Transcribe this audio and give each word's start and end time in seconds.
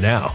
now. 0.00 0.34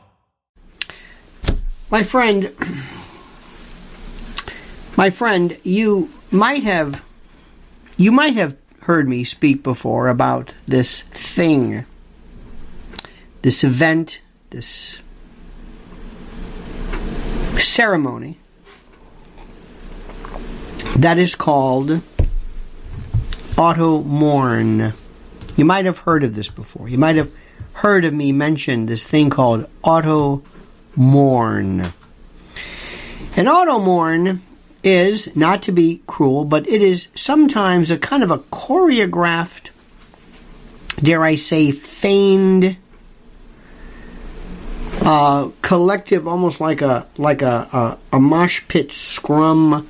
My 1.91 2.03
friend, 2.03 2.55
my 4.95 5.09
friend, 5.09 5.57
you 5.65 6.09
might 6.31 6.63
have, 6.63 7.03
you 7.97 8.13
might 8.13 8.35
have 8.35 8.55
heard 8.83 9.09
me 9.09 9.25
speak 9.25 9.61
before 9.61 10.07
about 10.07 10.53
this 10.65 11.01
thing, 11.01 11.85
this 13.41 13.65
event, 13.65 14.21
this 14.51 15.01
ceremony 17.59 18.37
that 20.95 21.17
is 21.17 21.35
called 21.35 22.01
auto 23.57 24.01
mourn. 24.01 24.93
You 25.57 25.65
might 25.65 25.83
have 25.83 25.97
heard 25.97 26.23
of 26.23 26.35
this 26.35 26.47
before. 26.47 26.87
You 26.87 26.97
might 26.97 27.17
have 27.17 27.31
heard 27.73 28.05
of 28.05 28.13
me 28.13 28.31
mention 28.31 28.85
this 28.85 29.05
thing 29.05 29.29
called 29.29 29.67
auto 29.83 30.41
mourn. 30.95 31.93
An 33.35 33.47
auto 33.47 33.79
mourn 33.79 34.41
is, 34.83 35.35
not 35.35 35.63
to 35.63 35.71
be 35.71 36.01
cruel, 36.07 36.43
but 36.45 36.67
it 36.67 36.81
is 36.81 37.07
sometimes 37.15 37.91
a 37.91 37.97
kind 37.97 38.23
of 38.23 38.31
a 38.31 38.39
choreographed, 38.39 39.69
dare 41.01 41.23
I 41.23 41.35
say, 41.35 41.71
feigned, 41.71 42.77
uh, 45.01 45.49
collective, 45.61 46.27
almost 46.27 46.59
like 46.59 46.81
a 46.81 47.07
like 47.17 47.41
a 47.41 47.97
a, 48.11 48.17
a 48.17 48.19
mosh 48.19 48.61
pit 48.67 48.91
scrum 48.91 49.87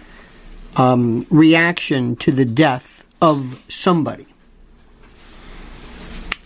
um, 0.76 1.26
reaction 1.30 2.16
to 2.18 2.32
the 2.32 2.46
death 2.46 3.04
of 3.22 3.62
somebody. 3.68 4.26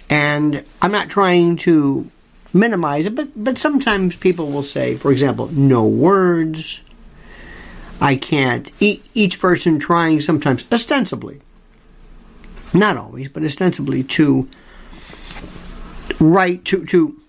And 0.09 0.63
I'm 0.81 0.91
not 0.91 1.09
trying 1.09 1.57
to 1.57 2.09
minimize 2.55 3.05
it, 3.05 3.13
but, 3.13 3.29
but 3.35 3.57
sometimes 3.57 4.15
people 4.15 4.49
will 4.49 4.63
say, 4.63 4.95
for 4.95 5.11
example, 5.11 5.47
no 5.51 5.85
words. 5.85 6.81
I 7.99 8.15
can't. 8.15 8.71
E- 8.81 9.01
each 9.13 9.39
person 9.39 9.77
trying 9.77 10.21
sometimes, 10.21 10.63
ostensibly, 10.71 11.41
not 12.73 12.97
always, 12.97 13.29
but 13.29 13.43
ostensibly 13.43 14.03
to 14.03 14.49
write, 16.19 16.65
to, 16.65 16.85
to, 16.85 17.19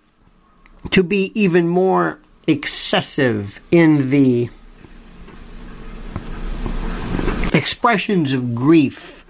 to 0.93 1.02
be 1.02 1.32
even 1.38 1.69
more 1.69 2.20
excessive 2.46 3.61
in 3.70 4.11
the 4.11 4.49
expressions 7.52 8.32
of 8.32 8.55
grief 8.55 9.25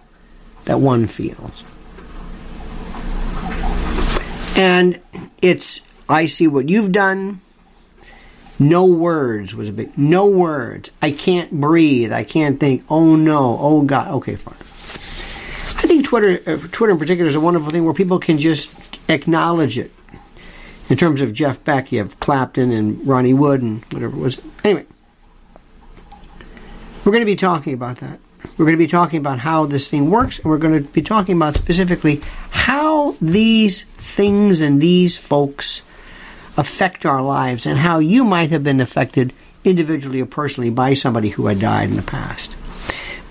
that 0.67 0.81
one 0.81 1.07
feels. 1.07 1.65
And 4.57 5.01
it's, 5.43 5.81
I 6.09 6.27
see 6.27 6.47
what 6.47 6.69
you've 6.69 6.93
done. 6.93 7.41
No 8.59 8.87
words 8.87 9.55
was 9.55 9.69
a 9.69 9.73
big, 9.73 9.99
no 9.99 10.27
words. 10.27 10.91
I 11.03 11.11
can't 11.11 11.51
breathe. 11.51 12.13
I 12.13 12.25
can't 12.25 12.59
think, 12.59 12.85
oh 12.89 13.17
no, 13.17 13.59
oh 13.61 13.83
God. 13.83 14.09
Okay, 14.13 14.37
fine. 14.37 14.57
I 15.79 15.89
think 15.89 16.07
Twitter, 16.07 16.41
uh, 16.47 16.59
Twitter 16.73 16.93
in 16.93 16.99
particular, 16.99 17.29
is 17.29 17.35
a 17.35 17.41
wonderful 17.41 17.71
thing 17.71 17.85
where 17.85 17.93
people 17.93 18.19
can 18.19 18.39
just 18.39 18.73
acknowledge 19.09 19.79
it. 19.79 19.93
In 20.89 20.97
terms 20.97 21.21
of 21.21 21.33
Jeff 21.33 21.63
Beck, 21.65 21.91
you 21.91 21.99
have 21.99 22.19
Clapton 22.21 22.71
and 22.71 23.07
Ronnie 23.07 23.35
Wood 23.35 23.61
and 23.61 23.85
whatever 23.87 24.17
it 24.17 24.21
was. 24.21 24.41
Anyway, 24.65 24.87
we're 27.05 27.13
going 27.13 27.23
to 27.23 27.27
be 27.27 27.37
talking 27.37 27.75
about 27.75 27.99
that. 27.99 28.21
We're 28.57 28.65
going 28.65 28.77
to 28.77 28.79
be 28.79 28.87
talking 28.87 29.19
about 29.19 29.41
how 29.41 29.67
this 29.67 29.89
thing 29.89 30.11
works, 30.11 30.39
and 30.39 30.47
we're 30.47 30.59
going 30.59 30.83
to 30.83 30.89
be 30.89 31.03
talking 31.03 31.37
about 31.37 31.57
specifically 31.57 32.23
how 32.51 33.17
these 33.21 33.83
things 33.85 34.61
and 34.61 34.81
these 34.81 35.19
folks 35.19 35.83
affect 36.57 37.05
our 37.05 37.23
lives 37.23 37.67
and 37.67 37.79
how 37.79 37.99
you 37.99 38.25
might 38.25 38.51
have 38.51 38.65
been 38.65 38.81
affected 38.81 39.33
individually 39.65 40.21
or 40.21 40.27
personally 40.27 40.71
by 40.71 40.95
somebody 40.95 41.31
who 41.31 41.47
had 41.47 41.61
died 41.61 41.91
in 41.91 41.97
the 41.97 42.03
past. 42.03 42.55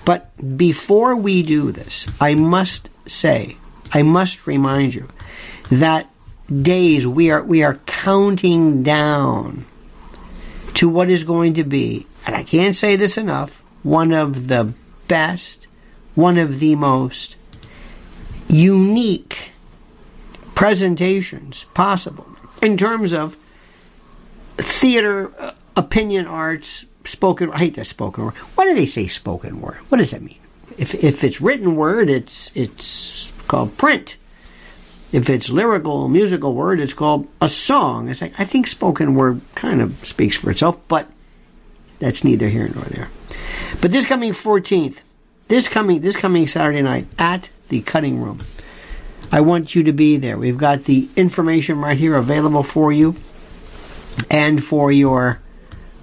But 0.04 0.56
before 0.56 1.16
we 1.16 1.42
do 1.42 1.72
this, 1.72 2.06
I 2.20 2.34
must 2.34 2.90
say, 3.06 3.56
I 3.92 4.02
must 4.02 4.46
remind 4.46 4.94
you 4.94 5.08
that 5.70 6.08
days 6.62 7.06
we 7.06 7.30
are 7.30 7.42
we 7.42 7.64
are 7.64 7.74
counting 7.86 8.84
down 8.84 9.66
to 10.74 10.88
what 10.88 11.10
is 11.10 11.24
going 11.24 11.54
to 11.54 11.64
be, 11.64 12.06
and 12.26 12.36
I 12.36 12.44
can't 12.44 12.76
say 12.76 12.94
this 12.94 13.16
enough, 13.16 13.64
one 13.82 14.12
of 14.12 14.46
the 14.46 14.72
best, 15.08 15.66
one 16.14 16.38
of 16.38 16.60
the 16.60 16.76
most 16.76 17.36
unique 18.48 19.50
presentations 20.54 21.64
possible 21.74 22.35
in 22.62 22.76
terms 22.76 23.12
of 23.12 23.36
theater, 24.58 25.32
uh, 25.38 25.52
opinion 25.76 26.26
arts, 26.26 26.86
spoken. 27.04 27.50
I 27.52 27.58
hate 27.58 27.74
that 27.74 27.86
spoken 27.86 28.24
word. 28.24 28.34
Why 28.54 28.66
do 28.66 28.74
they 28.74 28.86
say 28.86 29.06
spoken 29.06 29.60
word? 29.60 29.78
What 29.88 29.98
does 29.98 30.10
that 30.10 30.22
mean? 30.22 30.38
If 30.78 30.94
if 30.94 31.24
it's 31.24 31.40
written 31.40 31.76
word, 31.76 32.10
it's 32.10 32.50
it's 32.54 33.32
called 33.48 33.76
print. 33.76 34.16
If 35.12 35.30
it's 35.30 35.48
lyrical, 35.48 36.08
musical 36.08 36.52
word, 36.52 36.80
it's 36.80 36.92
called 36.92 37.28
a 37.40 37.48
song. 37.48 38.08
It's 38.08 38.20
like 38.20 38.38
I 38.38 38.44
think 38.44 38.66
spoken 38.66 39.14
word 39.14 39.40
kind 39.54 39.80
of 39.80 39.98
speaks 40.06 40.36
for 40.36 40.50
itself, 40.50 40.78
but 40.88 41.08
that's 41.98 42.24
neither 42.24 42.48
here 42.48 42.68
nor 42.74 42.84
there. 42.84 43.08
But 43.80 43.92
this 43.92 44.06
coming 44.06 44.32
14th, 44.32 44.98
this 45.48 45.68
coming 45.68 46.00
this 46.00 46.16
coming 46.16 46.46
Saturday 46.46 46.82
night 46.82 47.06
at 47.18 47.48
the 47.68 47.80
Cutting 47.82 48.20
Room, 48.20 48.40
I 49.32 49.40
want 49.40 49.74
you 49.74 49.82
to 49.84 49.92
be 49.92 50.16
there. 50.16 50.38
We've 50.38 50.58
got 50.58 50.84
the 50.84 51.08
information 51.16 51.80
right 51.80 51.98
here 51.98 52.14
available 52.14 52.62
for 52.62 52.92
you 52.92 53.16
and 54.30 54.62
for 54.62 54.92
your 54.92 55.40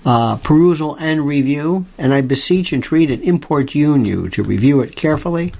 uh, 0.05 0.37
perusal 0.37 0.95
and 0.95 1.27
review. 1.27 1.85
And 1.97 2.13
I 2.13 2.21
beseech 2.21 2.73
and 2.73 2.83
entreat 2.83 3.09
and 3.09 3.21
import 3.23 3.73
you 3.73 3.93
and 3.93 4.05
you 4.05 4.29
to 4.29 4.43
review 4.43 4.81
it 4.81 4.95
carefully 4.95 5.53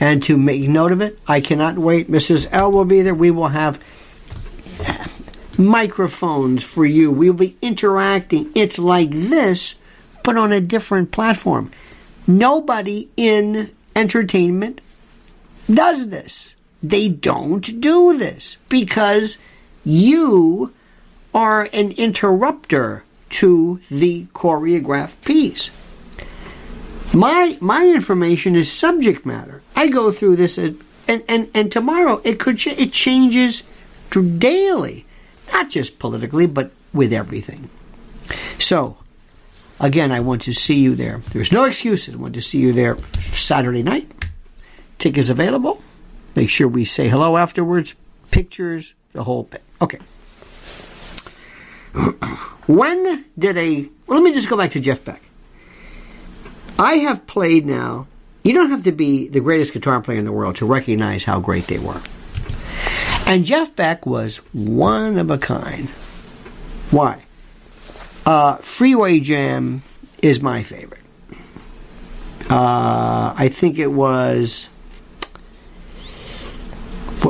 and 0.00 0.22
to 0.24 0.36
make 0.36 0.68
note 0.68 0.92
of 0.92 1.00
it. 1.00 1.18
I 1.26 1.40
cannot 1.40 1.78
wait. 1.78 2.10
Mrs. 2.10 2.48
L 2.50 2.72
will 2.72 2.84
be 2.84 3.02
there. 3.02 3.14
We 3.14 3.30
will 3.30 3.48
have 3.48 3.80
microphones 5.58 6.64
for 6.64 6.84
you. 6.84 7.10
We'll 7.10 7.32
be 7.32 7.56
interacting. 7.62 8.50
It's 8.54 8.78
like 8.78 9.10
this, 9.10 9.74
but 10.22 10.36
on 10.36 10.52
a 10.52 10.60
different 10.60 11.10
platform. 11.10 11.70
Nobody 12.26 13.10
in 13.16 13.70
entertainment 13.94 14.80
does 15.72 16.08
this. 16.08 16.53
They 16.84 17.08
don't 17.08 17.80
do 17.80 18.18
this 18.18 18.58
because 18.68 19.38
you 19.86 20.74
are 21.32 21.62
an 21.72 21.92
interrupter 21.92 23.04
to 23.30 23.80
the 23.90 24.26
choreographed 24.34 25.24
piece. 25.24 25.70
My 27.14 27.56
my 27.58 27.86
information 27.86 28.54
is 28.54 28.70
subject 28.70 29.24
matter. 29.24 29.62
I 29.74 29.88
go 29.88 30.10
through 30.10 30.36
this 30.36 30.58
and 30.58 30.78
and, 31.08 31.48
and 31.54 31.72
tomorrow 31.72 32.20
it 32.22 32.38
could 32.38 32.58
ch- 32.58 32.66
it 32.66 32.92
changes 32.92 33.62
daily, 34.22 35.06
not 35.52 35.70
just 35.70 35.98
politically, 35.98 36.46
but 36.46 36.70
with 36.92 37.14
everything. 37.14 37.70
So, 38.58 38.98
again, 39.80 40.12
I 40.12 40.20
want 40.20 40.42
to 40.42 40.52
see 40.52 40.80
you 40.80 40.94
there. 40.94 41.22
There's 41.32 41.50
no 41.50 41.64
excuses. 41.64 42.14
I 42.14 42.18
want 42.18 42.34
to 42.34 42.42
see 42.42 42.58
you 42.58 42.74
there 42.74 42.98
Saturday 43.18 43.82
night. 43.82 44.10
Tickets 44.98 45.30
available. 45.30 45.82
Make 46.34 46.50
sure 46.50 46.66
we 46.66 46.84
say 46.84 47.08
hello 47.08 47.36
afterwards. 47.36 47.94
Pictures, 48.30 48.94
the 49.12 49.24
whole 49.24 49.44
bit. 49.44 49.62
Okay. 49.80 49.98
when 52.66 53.24
did 53.38 53.56
a. 53.56 53.88
Well, 54.06 54.18
let 54.18 54.24
me 54.24 54.32
just 54.32 54.48
go 54.48 54.56
back 54.56 54.72
to 54.72 54.80
Jeff 54.80 55.04
Beck. 55.04 55.22
I 56.78 56.94
have 56.96 57.26
played 57.26 57.66
now. 57.66 58.06
You 58.42 58.52
don't 58.52 58.70
have 58.70 58.84
to 58.84 58.92
be 58.92 59.28
the 59.28 59.40
greatest 59.40 59.72
guitar 59.72 60.00
player 60.02 60.18
in 60.18 60.24
the 60.24 60.32
world 60.32 60.56
to 60.56 60.66
recognize 60.66 61.24
how 61.24 61.40
great 61.40 61.66
they 61.66 61.78
were. 61.78 62.02
And 63.26 63.44
Jeff 63.46 63.74
Beck 63.74 64.04
was 64.04 64.38
one 64.52 65.18
of 65.18 65.30
a 65.30 65.38
kind. 65.38 65.88
Why? 66.90 67.24
Uh, 68.26 68.56
Freeway 68.56 69.20
Jam 69.20 69.82
is 70.20 70.40
my 70.42 70.62
favorite. 70.62 71.00
Uh, 72.50 73.34
I 73.36 73.48
think 73.48 73.78
it 73.78 73.90
was. 73.90 74.68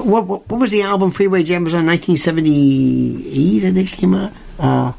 What, 0.04 0.26
what, 0.26 0.48
what, 0.50 0.60
was 0.60 0.70
the 0.70 0.82
album 0.82 1.12
Freeway 1.12 1.42
Jam? 1.44 1.64
Was 1.64 1.72
on 1.72 1.86
1978, 1.86 3.64
I 3.64 3.72
think 3.72 3.90
it 3.90 3.96
came 3.96 4.14
out. 4.14 4.32
Uh, 4.58 4.92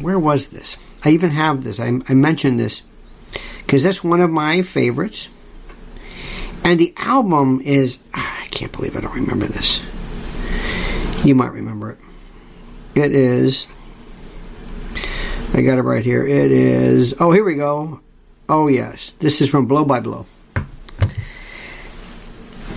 where 0.00 0.18
was 0.18 0.48
this? 0.48 0.76
I 1.04 1.10
even 1.10 1.30
have 1.30 1.62
this. 1.62 1.78
I, 1.78 2.00
I 2.08 2.14
mentioned 2.14 2.58
this 2.58 2.82
because 3.60 3.84
that's 3.84 4.02
one 4.02 4.20
of 4.20 4.30
my 4.30 4.62
favorites. 4.62 5.28
And 6.64 6.80
the 6.80 6.92
album 6.96 7.60
is. 7.60 8.00
I 8.12 8.48
can't 8.50 8.72
believe 8.72 8.96
I 8.96 9.02
don't 9.02 9.14
remember 9.14 9.46
this. 9.46 9.80
You 11.24 11.36
might 11.36 11.52
remember 11.52 11.92
it. 11.92 11.98
It 12.96 13.12
is. 13.12 13.68
I 15.54 15.62
got 15.62 15.78
it 15.78 15.82
right 15.82 16.04
here. 16.04 16.26
It 16.26 16.50
is. 16.50 17.14
Oh, 17.20 17.30
here 17.30 17.44
we 17.44 17.54
go. 17.54 18.00
Oh, 18.48 18.66
yes. 18.66 19.14
This 19.20 19.40
is 19.40 19.48
from 19.48 19.66
Blow 19.66 19.84
by 19.84 20.00
Blow. 20.00 20.26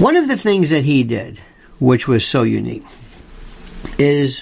One 0.02 0.16
of 0.16 0.28
the 0.28 0.36
things 0.36 0.72
that 0.72 0.84
he 0.84 1.04
did, 1.04 1.40
which 1.80 2.08
was 2.08 2.26
so 2.26 2.42
unique, 2.42 2.84
is 4.00 4.42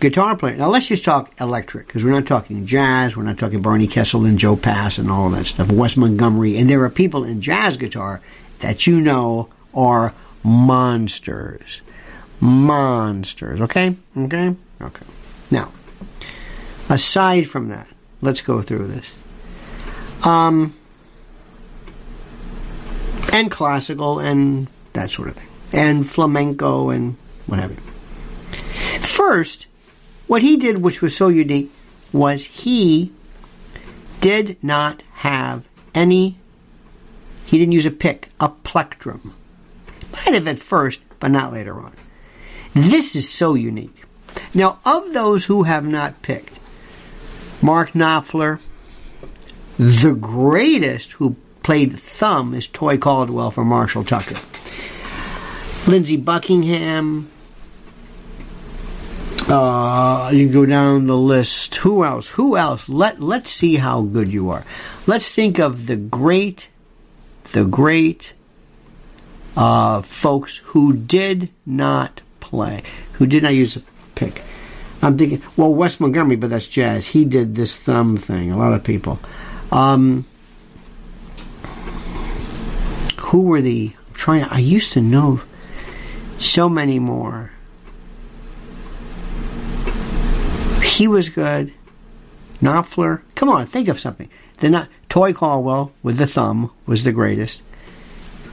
guitar 0.00 0.34
playing. 0.34 0.56
Now 0.56 0.70
let's 0.70 0.86
just 0.86 1.04
talk 1.04 1.38
electric 1.38 1.86
because 1.86 2.02
we're 2.02 2.12
not 2.12 2.26
talking 2.26 2.64
jazz. 2.64 3.14
We're 3.14 3.24
not 3.24 3.36
talking 3.36 3.60
Barney 3.60 3.88
Kessel 3.88 4.24
and 4.24 4.38
Joe 4.38 4.56
Pass 4.56 4.96
and 4.96 5.10
all 5.10 5.28
that 5.28 5.44
stuff. 5.44 5.70
Wes 5.70 5.98
Montgomery, 5.98 6.56
and 6.56 6.70
there 6.70 6.82
are 6.82 6.88
people 6.88 7.24
in 7.24 7.42
jazz 7.42 7.76
guitar 7.76 8.22
that 8.60 8.86
you 8.86 8.98
know 8.98 9.50
are 9.74 10.14
monsters, 10.42 11.82
monsters. 12.40 13.60
Okay, 13.60 13.94
okay, 14.16 14.56
okay. 14.80 15.06
Now, 15.50 15.72
aside 16.88 17.50
from 17.50 17.68
that, 17.68 17.86
let's 18.22 18.40
go 18.40 18.62
through 18.62 18.86
this. 18.86 19.12
Um, 20.24 20.72
and 23.30 23.50
classical 23.50 24.20
and 24.20 24.68
that 24.96 25.10
sort 25.10 25.28
of 25.28 25.36
thing, 25.36 25.48
and 25.72 26.06
flamenco 26.06 26.90
and 26.90 27.16
what 27.46 27.60
have 27.60 27.70
you. 27.70 27.76
First, 29.00 29.66
what 30.26 30.42
he 30.42 30.56
did, 30.56 30.78
which 30.78 31.00
was 31.00 31.16
so 31.16 31.28
unique, 31.28 31.72
was 32.12 32.44
he 32.44 33.12
did 34.20 34.56
not 34.62 35.04
have 35.14 35.64
any, 35.94 36.38
he 37.44 37.58
didn't 37.58 37.72
use 37.72 37.86
a 37.86 37.90
pick, 37.90 38.30
a 38.40 38.48
plectrum. 38.48 39.34
Might 40.12 40.34
have 40.34 40.48
at 40.48 40.58
first, 40.58 41.00
but 41.20 41.30
not 41.30 41.52
later 41.52 41.78
on. 41.78 41.92
This 42.74 43.14
is 43.14 43.28
so 43.28 43.54
unique. 43.54 44.04
Now, 44.52 44.80
of 44.84 45.12
those 45.12 45.46
who 45.46 45.62
have 45.62 45.86
not 45.86 46.22
picked, 46.22 46.58
Mark 47.62 47.92
Knopfler, 47.92 48.60
the 49.78 50.14
greatest 50.14 51.12
who 51.12 51.36
played 51.62 51.98
thumb 51.98 52.54
is 52.54 52.66
Toy 52.66 52.98
Caldwell 52.98 53.50
for 53.50 53.64
Marshall 53.64 54.04
Tucker. 54.04 54.36
Lindsey 55.86 56.16
Buckingham. 56.16 57.30
Uh, 59.48 60.30
you 60.32 60.48
go 60.48 60.66
down 60.66 61.06
the 61.06 61.16
list. 61.16 61.76
Who 61.76 62.04
else? 62.04 62.28
Who 62.30 62.56
else? 62.56 62.88
Let 62.88 63.20
Let's 63.22 63.50
see 63.50 63.76
how 63.76 64.02
good 64.02 64.28
you 64.28 64.50
are. 64.50 64.64
Let's 65.06 65.30
think 65.30 65.60
of 65.60 65.86
the 65.86 65.94
great, 65.94 66.68
the 67.52 67.64
great 67.64 68.34
uh, 69.56 70.02
folks 70.02 70.56
who 70.58 70.92
did 70.92 71.48
not 71.64 72.20
play, 72.40 72.82
who 73.12 73.26
did 73.26 73.44
not 73.44 73.54
use 73.54 73.76
a 73.76 73.82
pick. 74.16 74.42
I'm 75.00 75.16
thinking, 75.16 75.42
well, 75.56 75.72
Wes 75.72 76.00
Montgomery, 76.00 76.36
but 76.36 76.50
that's 76.50 76.66
jazz. 76.66 77.06
He 77.06 77.24
did 77.24 77.54
this 77.54 77.78
thumb 77.78 78.16
thing. 78.16 78.50
A 78.50 78.58
lot 78.58 78.72
of 78.72 78.82
people. 78.82 79.20
Um, 79.70 80.24
who 83.18 83.42
were 83.42 83.60
the 83.60 83.92
I'm 84.08 84.14
trying? 84.14 84.44
I 84.44 84.58
used 84.58 84.92
to 84.92 85.00
know 85.00 85.42
so 86.38 86.68
many 86.68 86.98
more. 86.98 87.50
He 90.82 91.06
was 91.06 91.28
good. 91.28 91.72
Knopfler. 92.60 93.20
Come 93.34 93.48
on, 93.48 93.66
think 93.66 93.88
of 93.88 94.00
something. 94.00 94.30
The 94.58 94.70
not 94.70 94.88
Toy 95.08 95.32
Caldwell 95.32 95.92
with 96.02 96.16
the 96.16 96.26
thumb 96.26 96.70
was 96.86 97.04
the 97.04 97.12
greatest. 97.12 97.62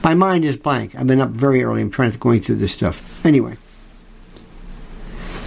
My 0.02 0.12
mind 0.12 0.44
is 0.44 0.58
blank. 0.58 0.94
I've 0.94 1.06
been 1.06 1.22
up 1.22 1.30
very 1.30 1.64
early. 1.64 1.80
I'm 1.80 1.90
trying 1.90 2.12
to 2.12 2.18
going 2.18 2.40
through 2.40 2.56
this 2.56 2.72
stuff. 2.72 3.24
Anyway, 3.24 3.56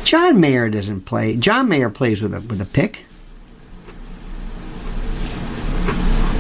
John 0.04 0.40
Mayer 0.40 0.70
doesn't 0.70 1.02
play. 1.02 1.36
John 1.36 1.70
Mayer 1.70 1.92
plays 1.92 2.24
with 2.24 2.34
a 2.34 2.42
with 2.42 2.60
a 2.62 2.66
pick. 2.66 3.04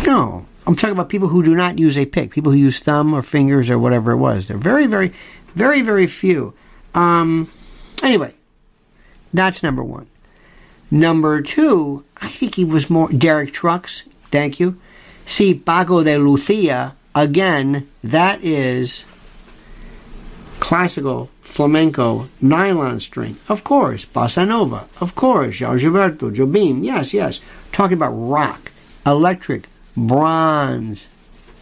No, 0.07 0.46
I'm 0.67 0.75
talking 0.75 0.91
about 0.91 1.07
people 1.07 1.29
who 1.29 1.43
do 1.43 1.55
not 1.55 1.79
use 1.79 1.97
a 1.97 2.05
pick. 2.05 2.31
People 2.31 2.51
who 2.51 2.57
use 2.57 2.79
thumb 2.79 3.13
or 3.13 3.21
fingers 3.21 3.69
or 3.69 3.79
whatever 3.79 4.12
it 4.12 4.17
was. 4.17 4.50
They're 4.50 4.57
very, 4.57 4.86
very, 4.86 5.13
very, 5.55 5.81
very 5.81 6.07
few. 6.07 6.53
Um, 6.93 7.50
anyway, 8.03 8.33
that's 9.33 9.63
number 9.63 9.81
one. 9.81 10.07
Number 10.91 11.41
two, 11.41 12.03
I 12.17 12.27
think 12.27 12.55
he 12.55 12.65
was 12.65 12.89
more 12.89 13.07
Derek 13.09 13.53
Trucks. 13.53 14.03
Thank 14.29 14.59
you. 14.59 14.77
See, 15.25 15.53
Paco 15.53 16.03
de 16.03 16.17
Lucia 16.17 16.95
again. 17.15 17.88
That 18.03 18.43
is 18.43 19.05
classical 20.59 21.29
flamenco 21.41 22.27
nylon 22.41 23.00
string. 23.00 23.38
Of 23.47 23.63
course, 23.63 24.05
bossa 24.05 24.45
nova. 24.45 24.88
Of 25.00 25.15
course, 25.15 25.59
Gilberto 25.59 26.33
Jobim. 26.33 26.83
Yes, 26.83 27.13
yes. 27.13 27.39
Talking 27.71 27.95
about 27.97 28.12
rock, 28.12 28.71
electric, 29.05 29.67
bronze. 29.97 31.07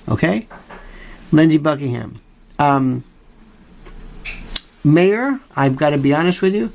Okay, 0.07 0.47
Lindsey 1.31 1.57
Buckingham. 1.57 2.21
Um, 2.59 3.03
Mayer, 4.83 5.39
I've 5.55 5.75
got 5.75 5.89
to 5.89 5.97
be 5.97 6.13
honest 6.13 6.41
with 6.41 6.53
you. 6.53 6.71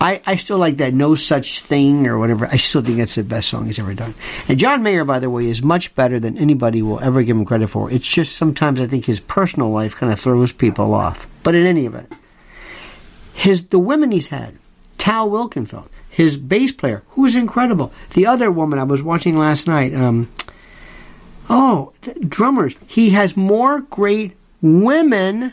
I, 0.00 0.20
I 0.26 0.34
still 0.34 0.58
like 0.58 0.78
that 0.78 0.92
No 0.92 1.14
Such 1.14 1.60
Thing 1.60 2.08
or 2.08 2.18
whatever. 2.18 2.46
I 2.46 2.56
still 2.56 2.82
think 2.82 2.98
that's 2.98 3.14
the 3.14 3.22
best 3.22 3.48
song 3.48 3.66
he's 3.66 3.78
ever 3.78 3.94
done. 3.94 4.14
And 4.48 4.58
John 4.58 4.82
Mayer, 4.82 5.04
by 5.04 5.20
the 5.20 5.30
way, 5.30 5.46
is 5.46 5.62
much 5.62 5.94
better 5.94 6.18
than 6.18 6.36
anybody 6.36 6.82
will 6.82 6.98
ever 6.98 7.22
give 7.22 7.36
him 7.36 7.44
credit 7.44 7.68
for. 7.68 7.88
It's 7.88 8.12
just 8.12 8.34
sometimes 8.34 8.80
I 8.80 8.88
think 8.88 9.04
his 9.04 9.20
personal 9.20 9.70
life 9.70 9.94
kind 9.94 10.12
of 10.12 10.18
throws 10.18 10.52
people 10.52 10.92
off. 10.92 11.28
But 11.44 11.54
in 11.54 11.64
any 11.64 11.86
event, 11.86 12.12
his 13.32 13.68
the 13.68 13.78
women 13.78 14.10
he's 14.10 14.26
had, 14.26 14.58
Tal 14.98 15.30
Wilkenfeld, 15.30 15.88
his 16.10 16.36
bass 16.36 16.72
player, 16.72 17.04
who 17.10 17.24
is 17.24 17.36
incredible. 17.36 17.92
The 18.14 18.26
other 18.26 18.50
woman 18.50 18.80
I 18.80 18.84
was 18.84 19.04
watching 19.04 19.38
last 19.38 19.68
night, 19.68 19.94
um, 19.94 20.28
oh, 21.48 21.92
drummers. 22.28 22.74
He 22.86 23.10
has 23.10 23.36
more 23.36 23.80
great 23.80 24.32
women. 24.60 25.52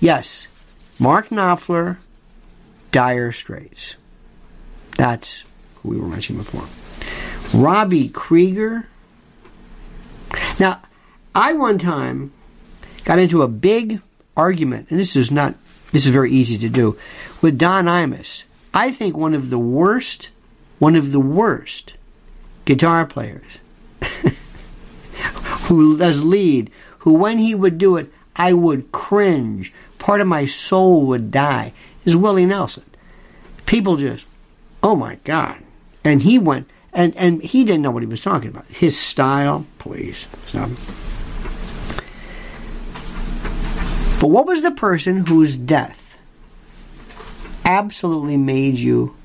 Yes, 0.00 0.48
Mark 0.98 1.28
Knopfler, 1.28 1.98
Dire 2.92 3.32
Straits. 3.32 3.96
That's 4.96 5.44
who 5.76 5.90
we 5.90 5.96
were 5.98 6.08
mentioning 6.08 6.42
before. 6.42 6.68
Robbie 7.58 8.08
Krieger. 8.08 8.88
Now, 10.58 10.82
I 11.34 11.52
one 11.52 11.78
time 11.78 12.32
got 13.04 13.18
into 13.18 13.42
a 13.42 13.48
big 13.48 14.00
argument, 14.36 14.88
and 14.90 14.98
this 14.98 15.16
is 15.16 15.30
not 15.30 15.56
this 15.92 16.06
is 16.06 16.12
very 16.12 16.32
easy 16.32 16.58
to 16.58 16.68
do, 16.68 16.98
with 17.40 17.56
Don 17.56 17.84
Imus. 17.84 18.42
I 18.72 18.90
think 18.90 19.16
one 19.16 19.32
of 19.32 19.50
the 19.50 19.58
worst, 19.58 20.30
one 20.80 20.96
of 20.96 21.12
the 21.12 21.20
worst 21.20 21.94
guitar 22.64 23.06
players 23.06 23.60
who 25.68 25.96
does 25.96 26.22
lead, 26.22 26.70
who 26.98 27.14
when 27.14 27.38
he 27.38 27.54
would 27.54 27.78
do 27.78 27.96
it, 27.96 28.12
I 28.36 28.52
would 28.52 28.92
cringe. 28.92 29.72
Part 29.98 30.20
of 30.20 30.26
my 30.26 30.46
soul 30.46 31.06
would 31.06 31.30
die 31.30 31.72
is 32.04 32.16
Willie 32.16 32.46
Nelson. 32.46 32.84
People 33.66 33.96
just, 33.96 34.26
oh 34.82 34.96
my 34.96 35.16
God. 35.24 35.56
And 36.04 36.22
he 36.22 36.38
went, 36.38 36.68
and, 36.92 37.16
and 37.16 37.42
he 37.42 37.64
didn't 37.64 37.82
know 37.82 37.90
what 37.90 38.02
he 38.02 38.08
was 38.08 38.20
talking 38.20 38.50
about. 38.50 38.66
His 38.66 38.98
style, 38.98 39.64
please, 39.78 40.26
stop. 40.46 40.68
But 44.20 44.28
what 44.28 44.46
was 44.46 44.62
the 44.62 44.70
person 44.70 45.26
whose 45.26 45.56
death 45.56 46.18
absolutely 47.64 48.36
made 48.36 48.76
you, 48.76 49.16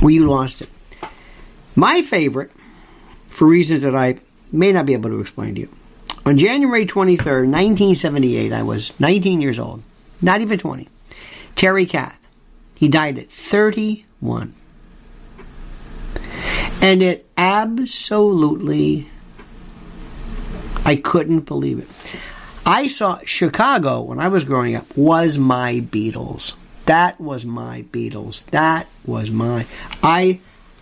where 0.00 0.12
you 0.12 0.28
lost 0.28 0.62
it? 0.62 0.68
My 1.76 2.02
favorite, 2.02 2.50
for 3.38 3.46
reasons 3.46 3.84
that 3.84 3.94
I 3.94 4.18
may 4.50 4.72
not 4.72 4.84
be 4.84 4.94
able 4.94 5.10
to 5.10 5.20
explain 5.20 5.54
to 5.54 5.60
you, 5.60 5.68
on 6.26 6.36
January 6.36 6.84
23rd, 6.84 7.46
1978, 7.46 8.52
I 8.52 8.64
was 8.64 8.98
19 8.98 9.40
years 9.40 9.60
old, 9.60 9.84
not 10.20 10.40
even 10.40 10.58
20. 10.58 10.88
Terry 11.54 11.86
Kath. 11.86 12.18
He 12.74 12.88
died 12.88 13.16
at 13.16 13.30
31. 13.30 14.54
And 16.82 17.00
it 17.00 17.30
absolutely, 17.36 19.08
I 20.84 20.96
couldn't 20.96 21.42
believe 21.42 21.78
it. 21.78 22.16
I 22.66 22.88
saw 22.88 23.20
Chicago 23.24 24.00
when 24.00 24.18
I 24.18 24.26
was 24.26 24.42
growing 24.42 24.74
up 24.74 24.96
was 24.96 25.38
my 25.38 25.74
Beatles. 25.74 26.54
That 26.86 27.20
was 27.20 27.44
my 27.44 27.82
Beatles. 27.92 28.44
That 28.46 28.88
was 29.06 29.30
my. 29.30 29.64
I, 30.02 30.40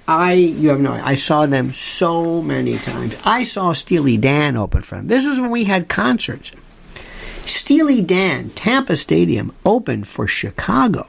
I, 0.08 0.34
you 0.34 0.68
have 0.68 0.80
no 0.80 0.92
idea. 0.92 1.04
I 1.04 1.14
saw 1.16 1.46
them 1.46 1.72
so 1.72 2.40
many 2.40 2.78
times. 2.78 3.16
I 3.25 3.44
saw 3.44 3.72
Steely 3.72 4.16
Dan 4.16 4.56
open 4.56 4.82
for 4.82 4.96
them. 4.96 5.08
This 5.08 5.26
was 5.26 5.40
when 5.40 5.50
we 5.50 5.64
had 5.64 5.88
concerts. 5.88 6.52
Steely 7.44 8.02
Dan, 8.02 8.50
Tampa 8.50 8.96
Stadium, 8.96 9.52
opened 9.64 10.06
for 10.06 10.26
Chicago. 10.26 11.08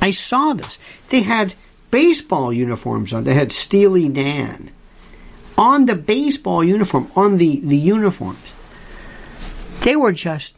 I 0.00 0.10
saw 0.10 0.52
this. 0.52 0.78
They 1.08 1.22
had 1.22 1.54
baseball 1.90 2.52
uniforms 2.52 3.12
on. 3.12 3.24
They 3.24 3.34
had 3.34 3.52
Steely 3.52 4.08
Dan 4.08 4.70
on 5.56 5.86
the 5.86 5.94
baseball 5.94 6.62
uniform, 6.62 7.10
on 7.16 7.38
the, 7.38 7.60
the 7.60 7.76
uniforms. 7.76 8.52
They 9.80 9.96
were 9.96 10.12
just. 10.12 10.54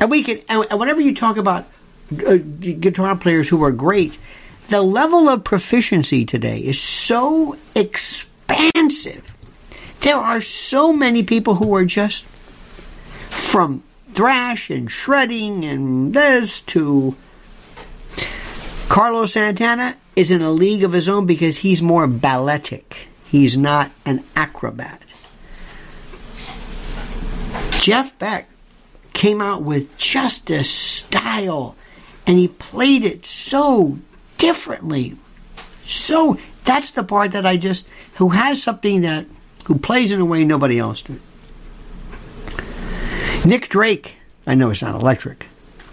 And 0.00 0.10
we 0.10 0.22
could, 0.22 0.44
and 0.48 0.64
whenever 0.78 1.00
you 1.00 1.14
talk 1.14 1.36
about 1.36 1.66
uh, 2.26 2.36
guitar 2.36 3.16
players 3.16 3.48
who 3.48 3.62
are 3.64 3.72
great, 3.72 4.18
the 4.68 4.82
level 4.82 5.28
of 5.28 5.44
proficiency 5.44 6.24
today 6.24 6.58
is 6.58 6.80
so 6.80 7.56
expansive. 7.74 9.34
There 10.00 10.16
are 10.16 10.40
so 10.40 10.92
many 10.92 11.22
people 11.22 11.56
who 11.56 11.74
are 11.74 11.84
just 11.84 12.24
from 13.30 13.82
thrash 14.12 14.70
and 14.70 14.90
shredding 14.90 15.64
and 15.64 16.12
this 16.12 16.60
to 16.62 17.16
Carlos 18.88 19.32
Santana 19.32 19.96
is 20.16 20.30
in 20.30 20.42
a 20.42 20.50
league 20.50 20.82
of 20.82 20.92
his 20.92 21.08
own 21.08 21.26
because 21.26 21.58
he's 21.58 21.80
more 21.80 22.06
balletic. 22.06 23.08
He's 23.26 23.56
not 23.56 23.90
an 24.04 24.24
acrobat. 24.36 25.02
Jeff 27.80 28.18
Beck 28.18 28.48
came 29.12 29.40
out 29.40 29.62
with 29.62 29.96
just 29.96 30.50
a 30.50 30.62
style 30.62 31.74
and 32.26 32.38
he 32.38 32.48
played 32.48 33.04
it 33.04 33.24
so 33.24 33.98
differently. 34.38 35.16
So 35.84 36.38
that's 36.64 36.92
the 36.92 37.04
part 37.04 37.32
that 37.32 37.44
I 37.46 37.56
just 37.56 37.86
who 38.14 38.30
has 38.30 38.62
something 38.62 39.02
that 39.02 39.26
who 39.64 39.78
plays 39.78 40.12
in 40.12 40.20
a 40.20 40.24
way 40.24 40.44
nobody 40.44 40.78
else 40.78 41.02
does. 41.02 41.20
Nick 43.44 43.68
Drake, 43.68 44.16
I 44.46 44.54
know 44.54 44.70
it's 44.70 44.82
not 44.82 44.94
electric. 44.94 45.46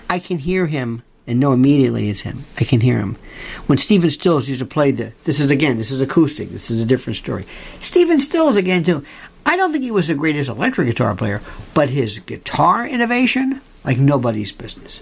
I 0.10 0.20
can 0.20 0.38
hear 0.38 0.68
him 0.68 1.04
and 1.28 1.40
know 1.40 1.54
immediately 1.54 2.10
it's 2.10 2.22
him. 2.22 2.46
I 2.60 2.64
can 2.64 2.82
hear 2.82 3.00
him. 3.00 3.18
When 3.66 3.78
Stephen 3.78 4.10
Stills 4.10 4.48
used 4.48 4.60
to 4.60 4.66
play 4.66 4.92
the, 4.92 5.14
this 5.24 5.40
is 5.40 5.52
again, 5.52 5.78
this 5.78 5.92
is 5.92 6.02
acoustic, 6.02 6.52
this 6.52 6.70
is 6.70 6.82
a 6.82 6.86
different 6.86 7.18
story. 7.18 7.46
Stephen 7.82 8.20
Stills 8.20 8.58
again 8.58 8.84
too. 8.84 9.04
I 9.46 9.58
don't 9.58 9.72
think 9.72 9.84
he 9.84 9.92
was 9.92 10.08
the 10.08 10.16
greatest 10.16 10.50
electric 10.50 10.88
guitar 10.88 11.16
player, 11.16 11.42
but 11.74 11.90
his 11.90 12.20
guitar 12.20 12.86
innovation, 12.86 13.62
like 13.84 13.98
nobody's 13.98 14.52
business. 14.52 15.02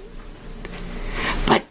But 1.47 1.63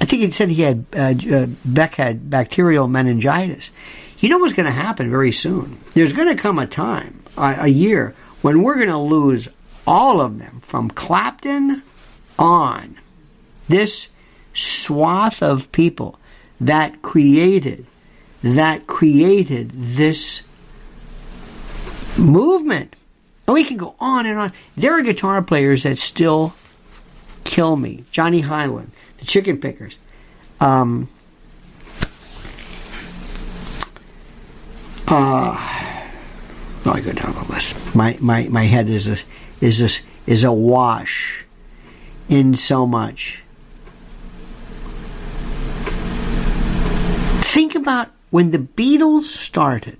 I 0.00 0.01
think 0.12 0.24
he 0.24 0.30
said 0.30 0.50
he 0.50 0.60
had, 0.60 0.84
uh, 0.94 1.14
uh, 1.34 1.46
Beck 1.64 1.94
had 1.94 2.28
bacterial 2.28 2.86
meningitis. 2.86 3.70
You 4.18 4.28
know 4.28 4.36
what's 4.36 4.52
going 4.52 4.66
to 4.66 4.72
happen 4.72 5.10
very 5.10 5.32
soon? 5.32 5.78
There's 5.94 6.12
going 6.12 6.28
to 6.28 6.40
come 6.40 6.58
a 6.58 6.66
time 6.66 7.22
a, 7.38 7.56
a 7.60 7.68
year 7.68 8.14
when 8.42 8.62
we're 8.62 8.74
going 8.74 8.88
to 8.88 8.98
lose 8.98 9.48
all 9.86 10.20
of 10.20 10.38
them 10.38 10.60
from 10.60 10.90
Clapton 10.90 11.82
on. 12.38 12.98
This 13.68 14.10
swath 14.52 15.42
of 15.42 15.72
people 15.72 16.18
that 16.60 17.00
created 17.00 17.86
that 18.42 18.86
created 18.86 19.70
this 19.72 20.42
movement. 22.18 22.96
And 23.46 23.54
we 23.54 23.64
can 23.64 23.78
go 23.78 23.94
on 23.98 24.26
and 24.26 24.38
on. 24.38 24.52
There 24.76 24.98
are 24.98 25.02
guitar 25.02 25.40
players 25.40 25.84
that 25.84 25.98
still 25.98 26.54
kill 27.44 27.76
me. 27.76 28.04
Johnny 28.10 28.40
Hiland, 28.40 28.90
the 29.18 29.24
Chicken 29.24 29.58
Pickers. 29.58 29.98
Um, 30.62 31.08
uh, 35.08 35.56
oh, 36.86 36.92
I 36.92 37.00
go 37.00 37.10
down 37.10 37.34
the 37.34 37.46
list. 37.50 37.96
My 37.96 38.16
my 38.20 38.46
my 38.46 38.62
head 38.62 38.88
is 38.88 39.08
a 39.08 39.16
is 39.60 39.82
a, 39.82 40.30
is 40.30 40.44
a 40.44 40.52
wash 40.52 41.44
in 42.28 42.54
so 42.54 42.86
much. 42.86 43.42
Think 47.40 47.74
about 47.74 48.12
when 48.30 48.52
the 48.52 48.58
Beatles 48.58 49.22
started. 49.22 49.98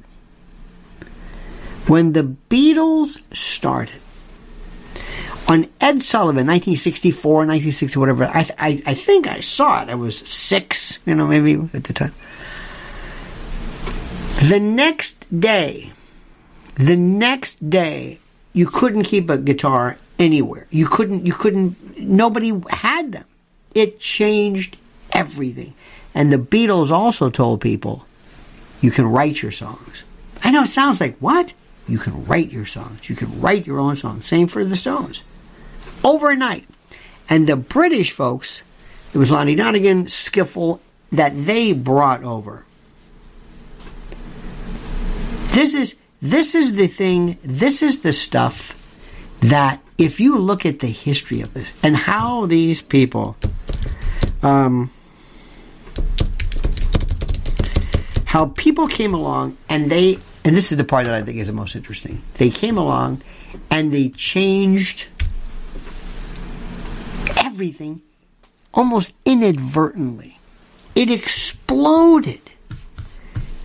When 1.89 2.13
the 2.13 2.23
Beatles 2.23 3.21
started, 3.35 4.02
on 5.53 5.69
Ed 5.83 6.03
Sullivan, 6.03 6.47
1964, 6.47 7.33
1960, 7.35 7.99
whatever. 7.99 8.25
I, 8.25 8.49
I, 8.59 8.83
I 8.87 8.95
think 8.95 9.27
I 9.27 9.41
saw 9.41 9.83
it. 9.83 9.91
I 9.91 9.95
was 9.95 10.19
six, 10.21 10.99
you 11.05 11.15
know, 11.15 11.27
maybe 11.27 11.69
at 11.75 11.85
the 11.85 11.93
time. 11.93 12.15
The 14.49 14.59
next 14.59 15.27
day, 15.39 15.93
the 16.77 16.97
next 16.97 17.69
day, 17.69 18.19
you 18.55 18.67
couldn't 18.67 19.03
keep 19.03 19.29
a 19.29 19.37
guitar 19.37 19.99
anywhere. 20.19 20.67
You 20.71 20.87
couldn't, 20.87 21.27
you 21.27 21.35
couldn't, 21.35 21.99
nobody 21.99 22.59
had 22.71 23.13
them. 23.13 23.25
It 23.75 24.01
changed 24.01 24.79
everything. 25.13 25.75
And 26.15 26.33
the 26.33 26.39
Beatles 26.39 26.91
also 26.91 27.29
told 27.29 27.61
people, 27.61 28.07
you 28.81 28.91
can 28.91 29.07
write 29.07 29.43
your 29.43 29.53
songs. 29.53 30.03
I 30.43 30.51
know 30.51 30.63
it 30.63 30.69
sounds 30.69 30.99
like, 30.99 31.19
what? 31.19 31.53
You 31.87 31.99
can 31.99 32.25
write 32.25 32.51
your 32.51 32.67
songs. 32.67 33.11
You 33.11 33.17
can 33.17 33.39
write 33.41 33.67
your 33.67 33.79
own 33.79 33.97
songs. 33.97 34.27
Same 34.27 34.49
for 34.49 34.65
the 34.65 34.77
Stones 34.79 35.23
overnight. 36.05 36.69
And 37.29 37.47
the 37.47 37.57
British 37.57 38.13
folks, 38.13 38.63
it 39.15 39.19
was 39.19 39.31
Lonnie 39.31 39.55
Donegan, 39.55 40.07
Skiffle, 40.07 40.81
that 41.13 41.47
they 41.47 41.73
brought 41.73 42.25
over. 42.25 42.65
This 45.53 45.75
is 45.75 45.97
this 46.23 46.55
is 46.55 46.77
the 46.77 46.87
thing, 46.87 47.39
this 47.43 47.83
is 47.83 48.01
the 48.01 48.13
stuff 48.13 48.79
that 49.41 49.81
if 49.99 50.21
you 50.21 50.39
look 50.39 50.65
at 50.65 50.79
the 50.79 50.87
history 50.87 51.41
of 51.41 51.53
this 51.53 51.75
and 51.83 51.97
how 51.97 52.47
these 52.47 52.81
people 52.81 53.37
um, 54.43 54.91
how 58.25 58.47
people 58.47 58.87
came 58.87 59.13
along 59.13 59.57
and 59.69 59.91
they 59.91 60.19
and 60.45 60.57
this 60.57 60.73
is 60.73 60.79
the 60.79 60.85
part 60.85 61.05
that 61.05 61.15
I 61.15 61.23
think 61.23 61.39
is 61.39 61.49
the 61.49 61.53
most 61.53 61.77
interesting. 61.77 62.23
They 62.35 62.51
came 62.51 62.79
along 62.79 63.23
and 63.71 63.93
they 63.93 64.09
changed 64.09 65.07
everything 67.37 68.03
almost 68.73 69.15
inadvertently. 69.25 70.39
It 70.95 71.11
exploded. 71.11 72.41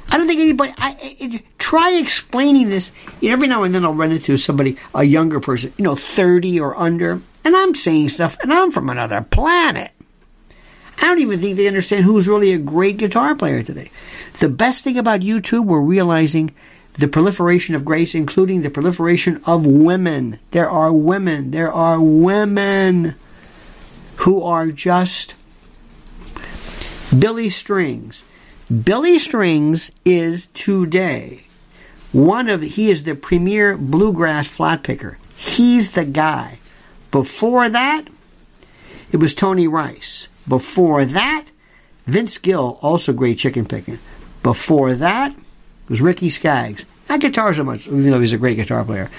I 0.09 0.17
don't 0.17 0.27
think 0.27 0.39
anybody. 0.39 0.73
I, 0.77 0.95
it, 0.99 1.43
try 1.59 1.91
explaining 1.91 2.69
this. 2.69 2.91
You 3.19 3.29
know, 3.29 3.33
every 3.33 3.47
now 3.47 3.63
and 3.63 3.75
then 3.75 3.83
I'll 3.83 3.93
run 3.93 4.11
into 4.11 4.37
somebody, 4.37 4.77
a 4.95 5.03
younger 5.03 5.39
person, 5.39 5.73
you 5.77 5.83
know, 5.83 5.95
thirty 5.95 6.59
or 6.59 6.77
under, 6.77 7.21
and 7.43 7.55
I'm 7.55 7.75
saying 7.75 8.09
stuff, 8.09 8.37
and 8.41 8.51
I'm 8.53 8.71
from 8.71 8.89
another 8.89 9.21
planet. 9.21 9.91
I 10.99 11.01
don't 11.01 11.19
even 11.19 11.39
think 11.39 11.57
they 11.57 11.67
understand 11.67 12.05
who's 12.05 12.27
really 12.27 12.53
a 12.53 12.57
great 12.57 12.97
guitar 12.97 13.35
player 13.35 13.61
today. 13.61 13.91
The 14.39 14.49
best 14.49 14.83
thing 14.83 14.97
about 14.97 15.19
YouTube, 15.19 15.65
we're 15.65 15.79
realizing 15.79 16.53
the 16.93 17.07
proliferation 17.07 17.75
of 17.75 17.85
grace, 17.85 18.15
including 18.15 18.61
the 18.61 18.71
proliferation 18.71 19.41
of 19.45 19.65
women. 19.65 20.39
There 20.51 20.69
are 20.69 20.91
women. 20.91 21.51
There 21.51 21.71
are 21.71 22.01
women 22.01 23.15
who 24.17 24.41
are 24.43 24.67
just 24.67 25.35
Billy 27.17 27.49
Strings. 27.49 28.23
Billy 28.83 29.17
Strings 29.17 29.91
is 30.03 30.47
today 30.47 31.47
one 32.11 32.49
of 32.49 32.61
he 32.61 32.89
is 32.89 33.03
the 33.03 33.15
premier 33.15 33.77
bluegrass 33.77 34.47
flat 34.47 34.83
picker. 34.83 35.17
He's 35.35 35.91
the 35.91 36.05
guy. 36.05 36.59
Before 37.11 37.69
that, 37.69 38.05
it 39.11 39.17
was 39.17 39.35
Tony 39.35 39.67
Rice. 39.67 40.27
Before 40.47 41.05
that, 41.05 41.45
Vince 42.05 42.37
Gill, 42.37 42.79
also 42.81 43.13
great 43.13 43.37
chicken 43.37 43.65
picking. 43.65 43.99
Before 44.41 44.95
that, 44.95 45.31
it 45.33 45.89
was 45.89 46.01
Ricky 46.01 46.29
Skaggs. 46.29 46.85
Not 47.09 47.19
guitar 47.19 47.53
so 47.53 47.63
much, 47.63 47.87
even 47.87 48.09
though 48.09 48.19
he's 48.19 48.33
a 48.33 48.37
great 48.37 48.55
guitar 48.55 48.83
player. 48.83 49.09